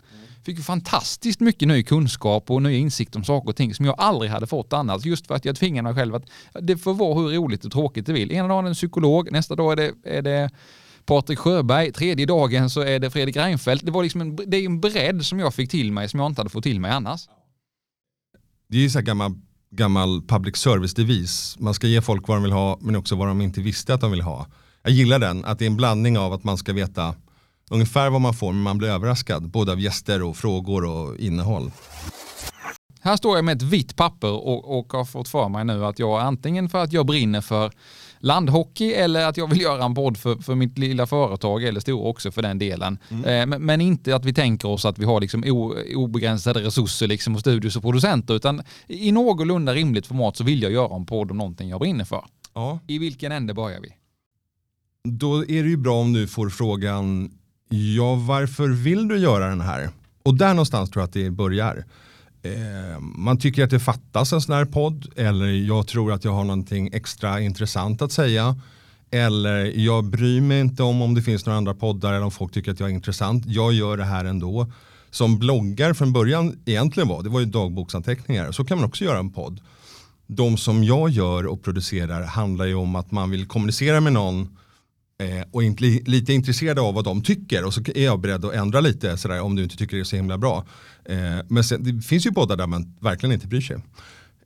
[0.45, 4.31] Fick fantastiskt mycket ny kunskap och nya insikter om saker och ting som jag aldrig
[4.31, 5.05] hade fått annars.
[5.05, 6.25] Just för att jag tvingade mig själv att
[6.61, 8.31] det får vara hur roligt och tråkigt det vill.
[8.31, 10.49] Ena dagen är det en psykolog, nästa dag är det, är det
[11.05, 13.85] Patrik Sjöberg, tredje dagen så är det Fredrik Reinfeldt.
[13.85, 16.31] Det, var liksom en, det är en bredd som jag fick till mig som jag
[16.31, 17.27] inte hade fått till mig annars.
[18.67, 19.31] Det är ju så här gammal
[19.75, 21.55] gammal public service-devis.
[21.59, 24.01] Man ska ge folk vad de vill ha men också vad de inte visste att
[24.01, 24.47] de vill ha.
[24.83, 27.15] Jag gillar den, att det är en blandning av att man ska veta
[27.69, 29.49] ungefär vad man får men man blir överraskad.
[29.49, 31.71] Både av gäster och frågor och innehåll.
[33.01, 35.99] Här står jag med ett vitt papper och, och har fått för mig nu att
[35.99, 37.71] jag antingen för att jag brinner för
[38.19, 42.09] landhockey eller att jag vill göra en podd för, för mitt lilla företag eller stora
[42.09, 42.97] också för den delen.
[43.09, 43.51] Mm.
[43.51, 47.33] Eh, men, inte att vi tänker oss att vi har liksom o, obegränsade resurser liksom
[47.33, 51.31] hos studios och producenter utan i någorlunda rimligt format så vill jag göra en podd
[51.31, 52.25] om någonting jag brinner för.
[52.53, 52.79] Ja.
[52.87, 53.89] I vilken ände börjar vi?
[55.07, 57.31] Då är det ju bra om du får frågan,
[57.69, 59.89] ja varför vill du göra den här?
[60.23, 61.85] Och där någonstans tror jag att det börjar.
[62.41, 66.31] Eh, man tycker att det fattas en sån här podd eller jag tror att jag
[66.31, 68.59] har någonting extra intressant att säga.
[69.11, 72.53] Eller jag bryr mig inte om om det finns några andra poddar eller om folk
[72.53, 73.43] tycker att jag är intressant.
[73.45, 74.71] Jag gör det här ändå.
[75.11, 78.51] Som bloggar från början egentligen var, det var ju dagboksanteckningar.
[78.51, 79.59] Så kan man också göra en podd.
[80.27, 84.57] De som jag gör och producerar handlar ju om att man vill kommunicera med någon
[85.23, 88.53] eh, och inte lite intresserad av vad de tycker och så är jag beredd att
[88.53, 90.65] ändra lite sådär, om du inte tycker det är så himla bra.
[91.05, 93.75] Eh, men sen, det finns ju poddar där man verkligen inte bryr sig.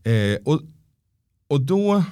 [0.03, 0.61] Eh, och,
[1.47, 2.03] och då,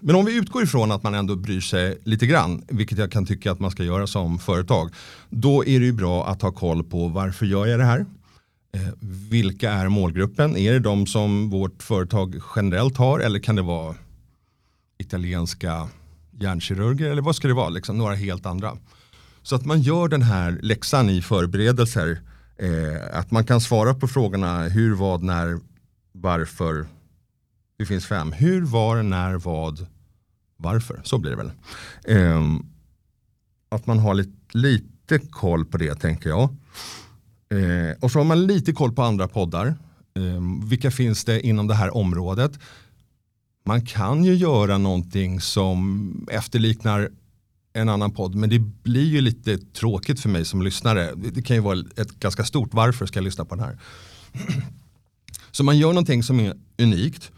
[0.00, 3.26] men om vi utgår ifrån att man ändå bryr sig lite grann, vilket jag kan
[3.26, 4.90] tycka att man ska göra som företag,
[5.30, 8.06] då är det ju bra att ha koll på varför gör jag det här?
[8.74, 8.88] Eh,
[9.30, 10.56] vilka är målgruppen?
[10.56, 13.94] Är det de som vårt företag generellt har eller kan det vara
[14.98, 15.88] italienska
[16.40, 18.76] hjärnkirurger eller vad ska det vara, liksom, några helt andra.
[19.42, 22.20] Så att man gör den här läxan i förberedelser,
[22.56, 25.60] eh, att man kan svara på frågorna hur, vad, när,
[26.12, 26.86] varför.
[27.78, 28.32] Det finns fem.
[28.32, 29.86] Hur, var, när, vad,
[30.56, 31.00] varför.
[31.04, 31.50] Så blir det väl.
[32.04, 32.42] Eh,
[33.68, 36.42] att man har lite, lite koll på det tänker jag.
[37.50, 39.66] Eh, och så har man lite koll på andra poddar.
[40.14, 42.58] Eh, vilka finns det inom det här området?
[43.64, 47.10] Man kan ju göra någonting som efterliknar
[47.72, 51.14] en annan podd men det blir ju lite tråkigt för mig som lyssnare.
[51.14, 53.78] Det kan ju vara ett ganska stort varför ska jag lyssna på den här.
[55.50, 57.32] Så man gör någonting som är unikt.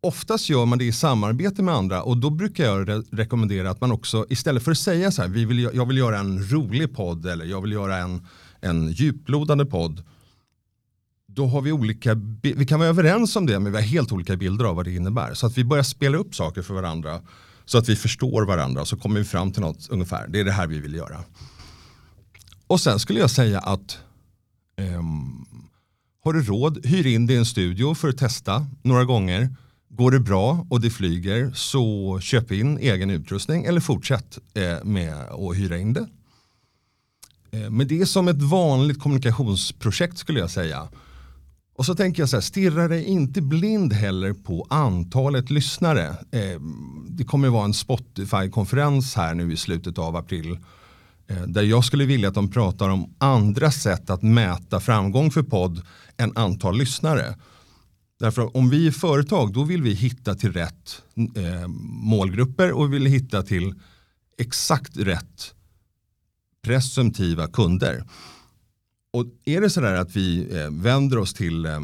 [0.00, 3.80] Oftast gör man det i samarbete med andra och då brukar jag re rekommendera att
[3.80, 6.94] man också istället för att säga så här, vi vill, jag vill göra en rolig
[6.94, 8.26] podd eller jag vill göra en,
[8.60, 10.02] en djuplodande podd
[11.34, 14.36] då har vi olika, vi kan vara överens om det men vi har helt olika
[14.36, 15.34] bilder av vad det innebär.
[15.34, 17.20] Så att vi börjar spela upp saker för varandra
[17.64, 20.28] så att vi förstår varandra så kommer vi fram till något ungefär.
[20.28, 21.24] Det är det här vi vill göra.
[22.66, 23.98] Och sen skulle jag säga att
[24.98, 25.46] um,
[26.24, 29.56] har du råd, hyr in dig i en studio för att testa några gånger.
[29.88, 35.14] Går det bra och det flyger så köp in egen utrustning eller fortsätt eh, med
[35.14, 36.06] att hyra in det.
[37.50, 40.88] Eh, men det är som ett vanligt kommunikationsprojekt skulle jag säga.
[41.74, 46.06] Och så tänker jag så här, stirra dig inte blind heller på antalet lyssnare.
[46.08, 46.60] Eh,
[47.08, 50.58] det kommer vara en Spotify-konferens här nu i slutet av april.
[51.26, 55.42] Eh, där jag skulle vilja att de pratar om andra sätt att mäta framgång för
[55.42, 55.82] podd
[56.16, 57.36] än antal lyssnare.
[58.18, 61.68] Därför om vi är företag då vill vi hitta till rätt eh,
[62.02, 63.74] målgrupper och vi vill hitta till
[64.38, 65.54] exakt rätt
[66.64, 68.04] presumtiva kunder.
[69.12, 71.80] Och är det sådär att vi eh, vänder oss till eh,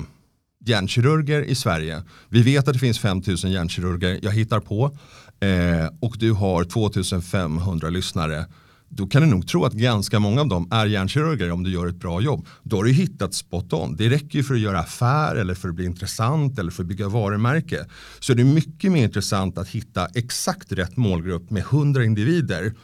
[0.65, 2.03] hjärnkirurger i Sverige.
[2.29, 4.97] Vi vet att det finns 5000 hjärnkirurger, jag hittar på.
[5.41, 8.47] Eh, och du har 2500 lyssnare.
[8.89, 11.87] Då kan du nog tro att ganska många av dem är hjärnkirurger om du gör
[11.87, 12.47] ett bra jobb.
[12.63, 13.97] Då har du hittat spot on.
[13.97, 16.89] Det räcker ju för att göra affär eller för att bli intressant eller för att
[16.89, 17.87] bygga varumärke.
[18.21, 22.75] Så det är mycket mer intressant att hitta exakt rätt målgrupp med 100 individer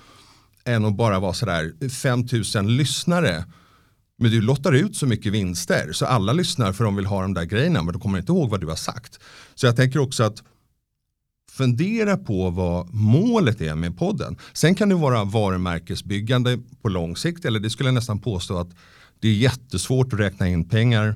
[0.65, 3.45] än att bara vara sådär 5000 lyssnare
[4.25, 7.35] men du lottar ut så mycket vinster så alla lyssnar för de vill ha de
[7.35, 9.21] där grejerna men de kommer inte ihåg vad du har sagt.
[9.55, 10.43] Så jag tänker också att
[11.51, 14.37] fundera på vad målet är med podden.
[14.53, 18.71] Sen kan det vara varumärkesbyggande på lång sikt eller det skulle jag nästan påstå att
[19.21, 21.15] det är jättesvårt att räkna in pengar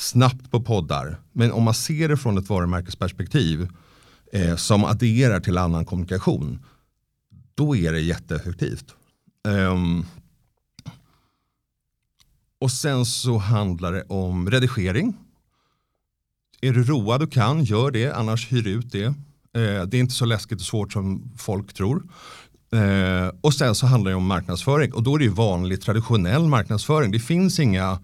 [0.00, 1.20] snabbt på poddar.
[1.32, 3.68] Men om man ser det från ett varumärkesperspektiv
[4.32, 6.64] eh, som adderar till annan kommunikation
[7.54, 8.94] då är det jätteeffektivt.
[9.48, 10.04] Um, ehm,
[12.60, 15.16] och sen så handlar det om redigering.
[16.60, 19.04] Är du road och kan, gör det, annars hyr ut det.
[19.04, 22.02] Eh, det är inte så läskigt och svårt som folk tror.
[22.72, 26.46] Eh, och sen så handlar det om marknadsföring och då är det ju vanlig traditionell
[26.46, 27.10] marknadsföring.
[27.10, 27.98] Det finns inga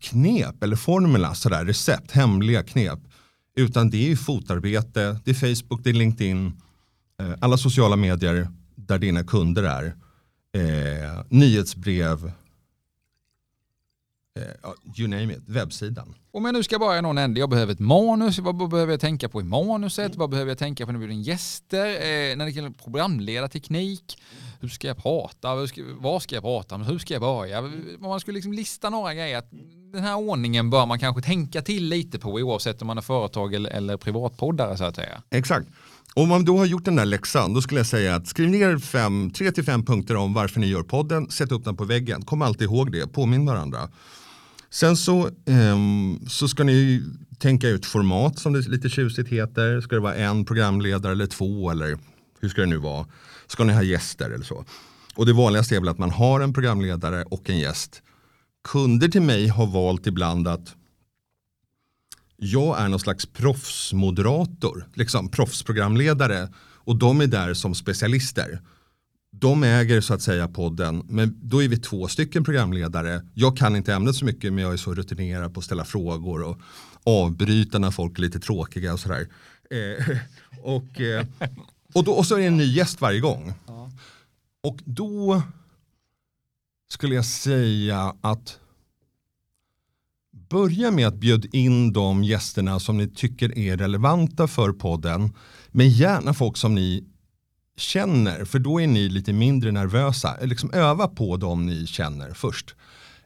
[0.00, 2.98] knep eller formula, sådär, recept, hemliga knep.
[3.56, 6.52] Utan det är ju fotarbete, det är Facebook, det är LinkedIn,
[7.20, 9.84] eh, alla sociala medier där dina kunder är.
[10.56, 12.32] Eh, nyhetsbrev,
[14.98, 16.14] you name it, webbsidan.
[16.32, 19.28] Om jag nu ska börja någon ände, jag behöver ett manus, vad behöver jag tänka
[19.28, 22.50] på i manuset, vad behöver jag tänka på när det blir gäster, eh, när det
[22.50, 24.18] gäller programledarteknik,
[24.60, 27.58] hur ska jag prata, hur ska, vad ska jag prata om, hur ska jag börja?
[27.58, 29.50] Om man skulle liksom lista några grejer, att
[29.92, 33.54] den här ordningen bör man kanske tänka till lite på oavsett om man är företag
[33.54, 35.22] eller, eller privatpoddare så att säga.
[35.30, 35.68] Exakt.
[36.14, 38.78] Om man då har gjort den där läxan, då skulle jag säga att skriv ner
[38.78, 42.22] fem, tre till fem punkter om varför ni gör podden, sätt upp den på väggen,
[42.22, 43.88] kom alltid ihåg det, påminn varandra.
[44.74, 47.02] Sen så, um, så ska ni
[47.38, 49.80] tänka ut format som det lite tjusigt heter.
[49.80, 51.98] Ska det vara en programledare eller två eller
[52.40, 53.06] hur ska det nu vara?
[53.46, 54.64] Ska ni ha gäster eller så?
[55.14, 58.02] Och det vanligaste är väl att man har en programledare och en gäst.
[58.68, 60.74] Kunder till mig har valt ibland att
[62.36, 68.60] jag är någon slags proffsmoderator, liksom proffsprogramledare och de är där som specialister.
[69.38, 73.22] De äger så att säga podden, men då är vi två stycken programledare.
[73.34, 76.42] Jag kan inte ämnet så mycket, men jag är så rutinerad på att ställa frågor
[76.42, 76.60] och
[77.04, 79.28] avbryta när folk är lite tråkiga och sådär.
[79.70, 80.18] Eh,
[80.62, 81.26] och, eh,
[81.94, 83.54] och, då, och så är det en ny gäst varje gång.
[84.62, 85.42] Och då
[86.88, 88.58] skulle jag säga att
[90.50, 95.32] börja med att bjuda in de gästerna som ni tycker är relevanta för podden.
[95.68, 97.04] Men gärna folk som ni
[97.76, 100.36] känner, för då är ni lite mindre nervösa.
[100.40, 102.74] Eh, liksom öva på dem ni känner först.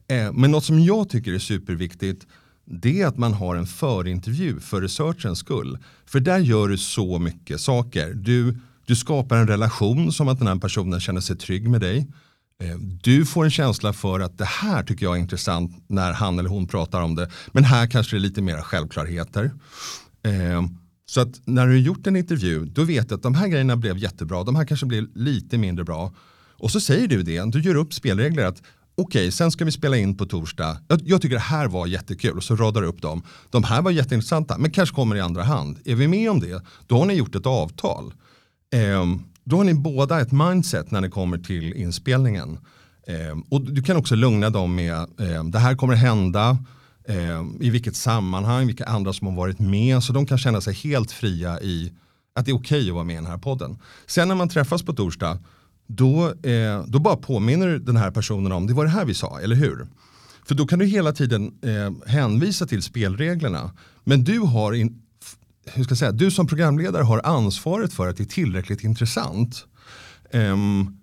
[0.08, 2.26] Eh, men något som jag tycker är superviktigt
[2.70, 5.78] det är att man har en förintervju för researchens skull.
[6.06, 8.14] För där gör du så mycket saker.
[8.14, 8.56] Du,
[8.86, 12.06] du skapar en relation som att den här personen känner sig trygg med dig.
[12.62, 16.38] Eh, du får en känsla för att det här tycker jag är intressant när han
[16.38, 17.30] eller hon pratar om det.
[17.52, 19.50] Men här kanske det är lite mera självklarheter.
[20.22, 20.62] Eh,
[21.10, 23.76] så att när du har gjort en intervju, då vet du att de här grejerna
[23.76, 26.12] blev jättebra, de här kanske blev lite mindre bra.
[26.58, 28.62] Och så säger du det, du gör upp spelregler att
[28.94, 30.78] okej, okay, sen ska vi spela in på torsdag.
[30.88, 33.22] Jag, jag, tycker det här var jättekul och så radar du upp dem.
[33.50, 35.78] De här var jätteintressanta, men kanske kommer i andra hand.
[35.84, 38.14] Är vi med om det, då har ni gjort ett avtal.
[38.74, 42.58] Ehm, då har ni båda ett mindset när det kommer till inspelningen.
[43.06, 46.58] Ehm, och du kan också lugna dem med eh, det här kommer hända,
[47.08, 50.02] eh, i vilket sammanhang, vilka andra som har varit med.
[50.02, 51.92] Så de kan känna sig helt fria i
[52.34, 53.78] att det är okej okay att vara med i den här podden.
[54.06, 55.38] Sen när man träffas på torsdag,
[55.86, 59.40] då, eh, då bara påminner den här personen om det var det här vi sa,
[59.40, 59.86] eller hur?
[60.46, 63.70] För då kan du hela tiden eh, hänvisa till spelreglerna.
[64.04, 65.02] Men du har in,
[65.64, 69.66] hur ska jag säga, du som programledare har ansvaret för att det är tillräckligt intressant.
[70.32, 70.97] Um,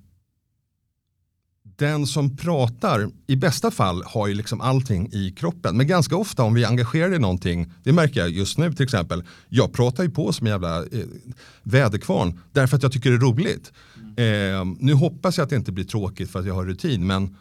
[1.75, 5.77] den som pratar i bästa fall har ju liksom allting i kroppen.
[5.77, 8.83] Men ganska ofta om vi är engagerade i någonting, det märker jag just nu till
[8.83, 11.05] exempel, jag pratar ju på som en jävla eh,
[11.63, 13.71] väderkvarn därför att jag tycker det är roligt.
[14.17, 17.35] Eh, nu hoppas jag att det inte blir tråkigt för att jag har rutin, men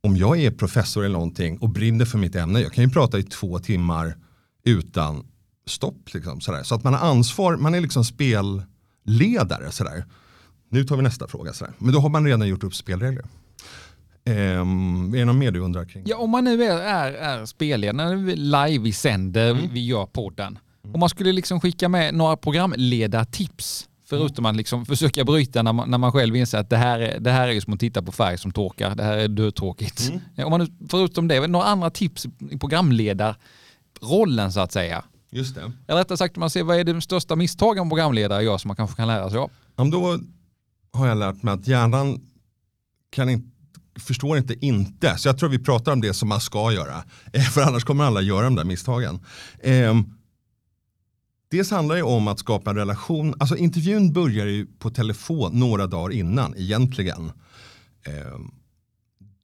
[0.00, 3.18] om jag är professor eller någonting och brinner för mitt ämne, jag kan ju prata
[3.18, 4.16] i två timmar
[4.64, 5.26] utan
[5.66, 6.14] stopp.
[6.14, 6.62] Liksom, sådär.
[6.62, 9.70] Så att man har ansvar, man är liksom spelledare.
[9.70, 10.04] Sådär.
[10.70, 11.52] Nu tar vi nästa fråga.
[11.52, 11.74] Sådär.
[11.78, 13.24] Men då har man redan gjort upp spelregler.
[14.28, 16.04] Um, är det något mer du undrar kring?
[16.06, 19.68] Ja, om man nu är, är, är spelledare, live, vi sänder, mm.
[19.72, 20.58] vi gör podden.
[20.84, 20.94] Mm.
[20.94, 25.90] Om man skulle liksom skicka med några programledartips, förutom att liksom försöka bryta när man,
[25.90, 28.12] när man själv inser att det här, är, det här är som att titta på
[28.12, 30.08] färg som torkar, det här är dödtråkigt.
[30.08, 30.20] Mm.
[30.46, 35.04] Om man, förutom det, några andra tips i programledarrollen så att säga?
[35.30, 35.72] Just det.
[35.86, 38.76] Eller rättare sagt, man ser vad är det största misstagen en programledare gör som man
[38.76, 39.50] kanske kan lära sig av?
[39.74, 40.18] Om då
[40.92, 42.20] har jag lärt mig att hjärnan
[43.10, 43.57] kan inte
[43.98, 45.18] förstår inte inte.
[45.18, 47.04] Så jag tror vi pratar om det som man ska göra.
[47.32, 49.20] Eh, för annars kommer alla göra de där misstagen.
[49.58, 50.00] Eh,
[51.50, 53.34] dels handlar det om att skapa en relation.
[53.38, 57.32] Alltså intervjun börjar ju på telefon några dagar innan egentligen.
[58.06, 58.38] Eh,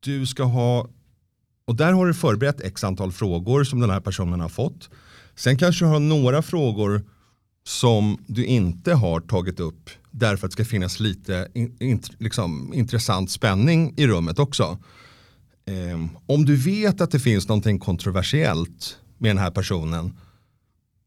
[0.01, 0.89] du ska ha,
[1.65, 4.91] och där har du förberett x antal frågor som den här personen har fått.
[5.35, 7.05] Sen kanske du har några frågor
[7.67, 12.75] som du inte har tagit upp därför att det ska finnas lite in, in, liksom,
[12.75, 14.79] intressant spänning i rummet också.
[15.67, 20.19] Eh, om du vet att det finns någonting kontroversiellt med den här personen,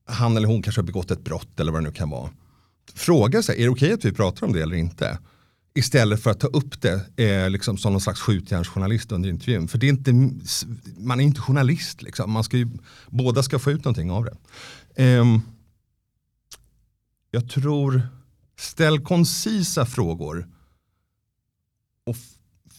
[0.05, 2.29] han eller hon kanske har begått ett brott eller vad det nu kan vara.
[2.93, 5.19] Fråga sig, är det okej okay att vi pratar om det eller inte?
[5.75, 9.67] Istället för att ta upp det eh, liksom som någon slags skjutjärnsjournalist under intervjun.
[9.67, 10.11] För det är inte,
[10.97, 12.31] man är inte journalist, liksom.
[12.31, 12.67] man ska ju,
[13.07, 14.37] båda ska få ut någonting av det.
[15.03, 15.25] Eh,
[17.31, 18.01] jag tror,
[18.59, 20.47] ställ koncisa frågor
[22.05, 22.15] och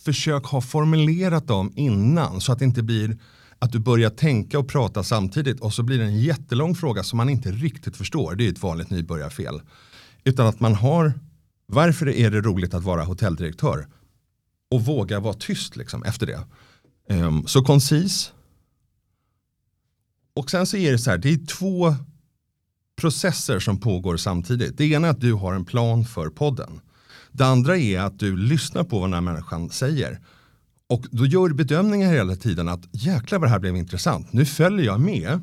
[0.04, 3.18] försök ha formulerat dem innan så att det inte blir
[3.58, 7.16] att du börjar tänka och prata samtidigt och så blir det en jättelång fråga som
[7.16, 8.34] man inte riktigt förstår.
[8.34, 9.60] Det är ett vanligt nybörjarfel.
[10.24, 11.12] Utan att man har,
[11.66, 13.86] varför är det roligt att vara hotelldirektör?
[14.70, 16.44] Och våga vara tyst liksom efter det.
[17.10, 18.32] Um, så koncis
[20.34, 21.94] Och sen så är det så här, det är två
[22.98, 24.78] processer som pågår samtidigt.
[24.78, 26.80] Det ena är att du har en plan för podden.
[27.32, 30.20] Det andra är att du lyssnar på vad den här människan säger.
[30.88, 34.44] Och då gör du bedömningar hela tiden att jäklar vad det här blev intressant, nu
[34.44, 35.40] följer jag med.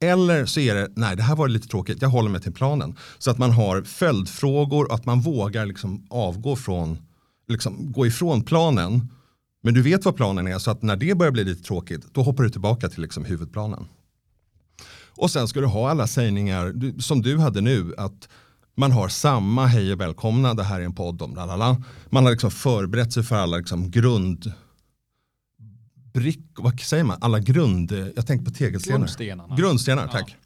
[0.00, 2.96] Eller så är det, nej det här var lite tråkigt, jag håller mig till planen.
[3.18, 6.98] Så att man har följdfrågor och att man vågar liksom avgå från,
[7.48, 9.08] liksom gå ifrån planen.
[9.62, 12.22] Men du vet vad planen är så att när det börjar bli lite tråkigt då
[12.22, 13.86] hoppar du tillbaka till liksom huvudplanen.
[15.16, 18.28] Och sen ska du ha alla sägningar som du hade nu att
[18.76, 21.82] man har samma hej och välkomna, det här är en podd om lalala.
[22.10, 24.52] Man har liksom förberett sig för alla liksom grund
[26.12, 28.98] brick, vad säger man, alla grund, jag tänker på tegelstenar.
[28.98, 29.56] Grundstenarna.
[29.56, 30.36] Grundstenar, tack.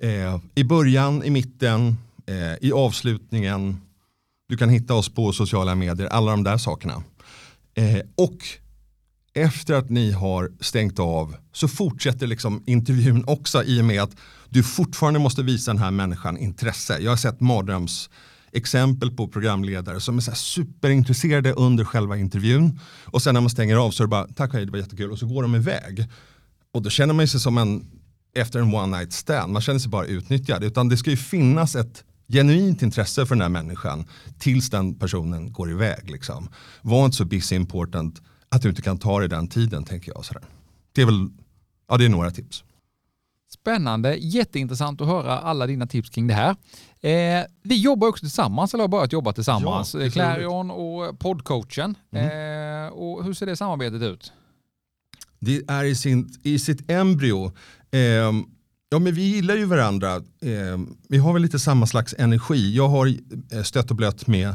[0.00, 1.96] Eh, I början, i mitten,
[2.26, 3.80] eh, i avslutningen.
[4.48, 7.02] Du kan hitta oss på sociala medier, alla de där sakerna.
[7.74, 8.38] Eh, och
[9.36, 14.16] efter att ni har stängt av så fortsätter liksom intervjun också i och med att
[14.48, 16.98] du fortfarande måste visa den här människan intresse.
[16.98, 18.10] Jag har sett mardröms
[18.52, 23.76] exempel på programledare som är så superintresserade under själva intervjun och sen när man stänger
[23.76, 25.54] av så är det bara tack och hej det var jättekul och så går de
[25.54, 26.06] iväg.
[26.72, 27.86] Och då känner man sig som en
[28.34, 31.76] efter en one night stand, man känner sig bara utnyttjad utan det ska ju finnas
[31.76, 34.04] ett genuint intresse för den här människan
[34.38, 36.10] tills den personen går iväg.
[36.10, 36.48] Liksom.
[36.82, 40.24] Var inte så busy important att du inte kan ta dig den tiden tänker jag.
[40.24, 40.42] Sådär.
[40.92, 41.28] Det är väl,
[41.88, 42.64] ja det är några tips.
[43.48, 46.50] Spännande, jätteintressant att höra alla dina tips kring det här.
[47.00, 49.94] Eh, vi jobbar också tillsammans, eller har börjat jobba tillsammans.
[49.94, 51.94] Ja, Clarion och poddcoachen.
[52.12, 52.86] Mm.
[52.86, 54.32] Eh, och hur ser det samarbetet ut?
[55.38, 57.52] Det är i, sin, i sitt embryo.
[57.90, 58.00] Eh,
[58.88, 60.16] ja, men vi gillar ju varandra.
[60.16, 60.78] Eh,
[61.08, 62.76] vi har väl lite samma slags energi.
[62.76, 63.14] Jag har
[63.52, 64.54] eh, stött och blött med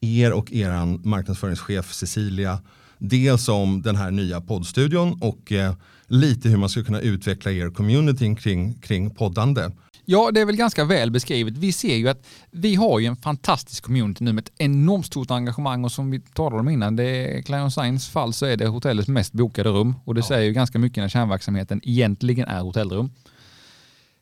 [0.00, 2.62] er och er marknadsföringschef Cecilia.
[3.02, 5.74] Dels om den här nya poddstudion och eh,
[6.06, 9.70] lite hur man ska kunna utveckla er community kring, kring poddande.
[10.04, 11.56] Ja, det är väl ganska väl beskrivet.
[11.56, 15.30] Vi ser ju att vi har ju en fantastisk community nu med ett enormt stort
[15.30, 18.66] engagemang och som vi talade om innan, det är Clarion Science fall så är det
[18.66, 20.26] hotellets mest bokade rum och det ja.
[20.26, 23.10] säger ju ganska mycket när kärnverksamheten egentligen är hotellrum.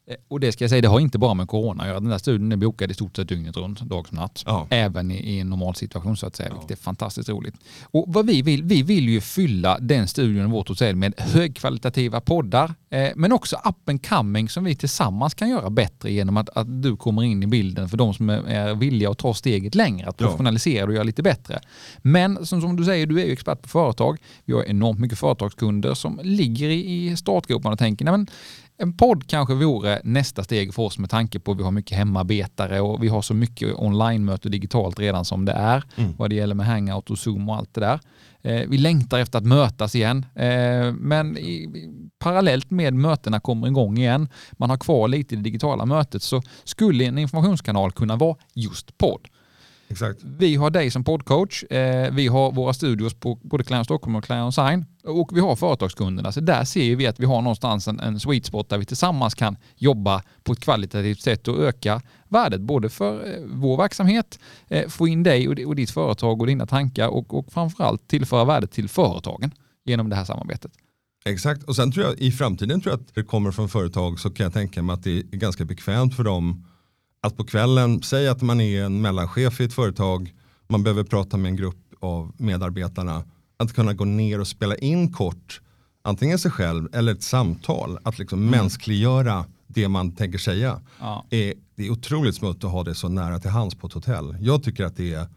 [0.08, 2.00] Eh, och det ska jag säga, det har inte bara med corona att göra.
[2.00, 4.42] Den där studien är bokad i stort sett dygnet runt, dag som natt.
[4.46, 4.66] Ja.
[4.70, 6.54] Även i, en normal situation så att säga, ja.
[6.54, 7.54] vilket är fantastiskt roligt.
[7.82, 12.20] Och vad vi vill, vi vill ju fylla den studion i vårt hotell med högkvalitativa
[12.20, 16.82] poddar, eh, men också appen coming som vi tillsammans kan göra bättre genom att, att
[16.82, 20.08] du kommer in i bilden för de som är, är villiga att ta steget längre,
[20.08, 21.60] att professionalisera och göra lite bättre.
[21.98, 24.18] Men som, som du säger, du är ju expert på företag.
[24.44, 28.26] Vi har enormt mycket företagskunder som ligger i, i startgroparna och tänker, nej men
[28.78, 31.98] en podd kanske vore nästa steg för oss med tanke på att vi har mycket
[31.98, 36.14] hemarbetare och vi har så mycket online-möte digitalt redan som det är mm.
[36.18, 38.00] vad det gäller med hangout och zoom och allt det där.
[38.42, 41.68] Eh, vi längtar efter att mötas igen, eh, men i,
[42.18, 46.42] parallellt med mötena kommer igång igen, man har kvar lite i det digitala mötet, så
[46.64, 49.28] skulle en informationskanal kunna vara just podd.
[49.90, 50.20] Exakt.
[50.24, 51.62] Vi har dig som poddcoach.
[51.62, 54.84] Eh, vi har våra studios på både Clarion Stockholm och Clarion Sign.
[55.04, 56.32] Och vi har företagskunderna.
[56.32, 59.34] Så där ser vi att vi har någonstans en, en sweet spot där vi tillsammans
[59.34, 64.88] kan jobba på ett kvalitativt sätt och öka värdet både för eh, vår verksamhet, eh,
[64.88, 68.72] få in dig och, och ditt företag och dina tankar och, och framförallt tillföra värdet
[68.72, 69.50] till företagen
[69.84, 70.72] genom det här samarbetet.
[71.24, 74.30] Exakt, och sen tror jag i framtiden tror jag att det kommer från företag så
[74.30, 76.64] kan jag tänka mig att det är ganska bekvämt för dem
[77.20, 80.34] att på kvällen, säg att man är en mellanchef i ett företag,
[80.68, 83.24] man behöver prata med en grupp av medarbetarna,
[83.56, 85.60] att kunna gå ner och spela in kort,
[86.02, 88.50] antingen sig själv eller ett samtal, att liksom mm.
[88.50, 90.80] mänskliggöra det man tänker säga.
[91.00, 91.26] Ja.
[91.30, 94.36] Är, det är otroligt smutt att ha det så nära till hands på ett hotell.
[94.40, 95.28] Jag tycker att det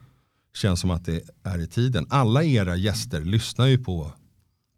[0.55, 2.07] känns som att det är i tiden.
[2.09, 4.11] Alla era gäster lyssnar ju på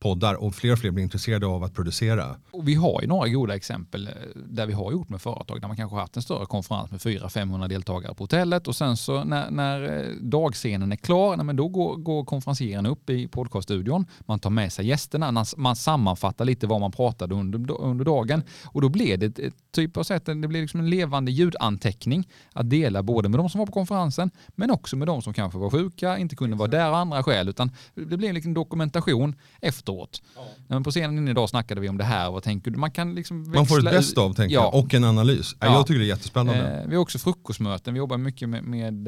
[0.03, 2.35] poddar och fler och fler blir intresserade av att producera.
[2.51, 5.67] Och vi har ju några goda exempel eh, där vi har gjort med företag där
[5.67, 9.51] man kanske haft en större konferens med 400-500 deltagare på hotellet och sen så när,
[9.51, 14.39] när eh, dagscenen är klar, nej, men då går, går konferencieren upp i podcaststudion, man
[14.39, 18.89] tar med sig gästerna, man sammanfattar lite vad man pratade under, under dagen och då
[18.89, 23.29] blir det ett, typ av sätt, det blir liksom en levande ljudanteckning att dela både
[23.29, 26.35] med de som var på konferensen men också med de som kanske var sjuka, inte
[26.35, 30.21] kunde vara där av andra skäl utan det blir en liksom dokumentation efter efteråt.
[30.35, 30.41] Ja.
[30.67, 32.31] Men på scenen idag snackade vi om det här.
[32.31, 32.77] Vad tänker du?
[32.77, 34.61] Man, kan liksom Man får ett bäst av tänker ja.
[34.61, 35.55] jag, och en analys.
[35.59, 35.67] Ja.
[35.67, 36.81] Jag tycker det är jättespännande.
[36.81, 37.93] Eh, vi har också frukostmöten.
[37.93, 39.07] Vi jobbar mycket med, med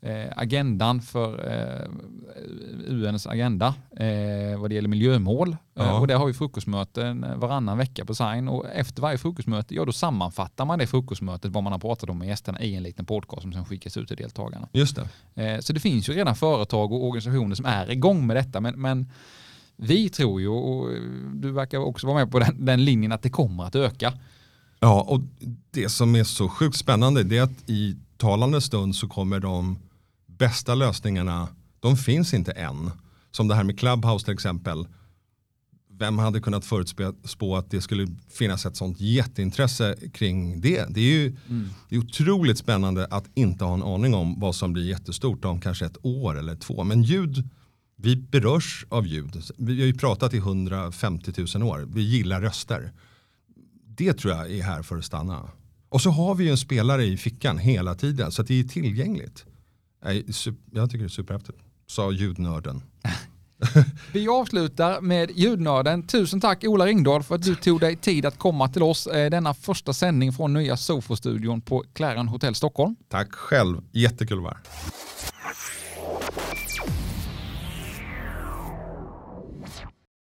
[0.00, 1.90] eh, agendan för eh,
[2.88, 5.48] UNs agenda eh, vad det gäller miljömål.
[5.48, 6.00] Eh, ja.
[6.00, 9.92] och där har vi frukostmöten varannan vecka på Sign och efter varje frukostmöte, ja då
[9.92, 13.42] sammanfattar man det frukostmötet, vad man har pratat om med gästerna i en liten podcast
[13.42, 14.68] som sen skickas ut till deltagarna.
[14.72, 15.44] Just det.
[15.44, 18.80] Eh, så det finns ju redan företag och organisationer som är igång med detta men,
[18.80, 19.10] men
[19.76, 20.88] vi tror ju, och
[21.34, 24.12] du verkar också vara med på den, den linjen, att det kommer att öka.
[24.80, 25.20] Ja, och
[25.70, 29.78] det som är så sjukt spännande det är att i talande stund så kommer de
[30.26, 31.48] bästa lösningarna,
[31.80, 32.90] de finns inte än.
[33.30, 34.86] Som det här med Clubhouse till exempel.
[35.98, 40.86] Vem hade kunnat förutspå att det skulle finnas ett sånt jätteintresse kring det?
[40.88, 41.68] Det är ju mm.
[41.88, 45.60] det är otroligt spännande att inte ha en aning om vad som blir jättestort om
[45.60, 46.84] kanske ett år eller två.
[46.84, 47.48] Men ljud,
[47.96, 49.42] vi berörs av ljud.
[49.56, 51.88] Vi har ju pratat i 150 000 år.
[51.88, 52.92] Vi gillar röster.
[53.84, 55.50] Det tror jag är här för att stanna.
[55.88, 58.64] Och så har vi ju en spelare i fickan hela tiden så att det är
[58.64, 59.44] tillgängligt.
[60.72, 62.82] Jag tycker det är superhäftigt, sa ljudnörden.
[64.12, 66.02] Vi avslutar med ljudnörden.
[66.06, 69.30] Tusen tack Ola Ringdahl för att du tog dig tid att komma till oss eh,
[69.30, 72.96] denna första sändning från nya Sofo-studion på Clarion Hotel Stockholm.
[73.08, 74.62] Tack själv, jättekul att vara här.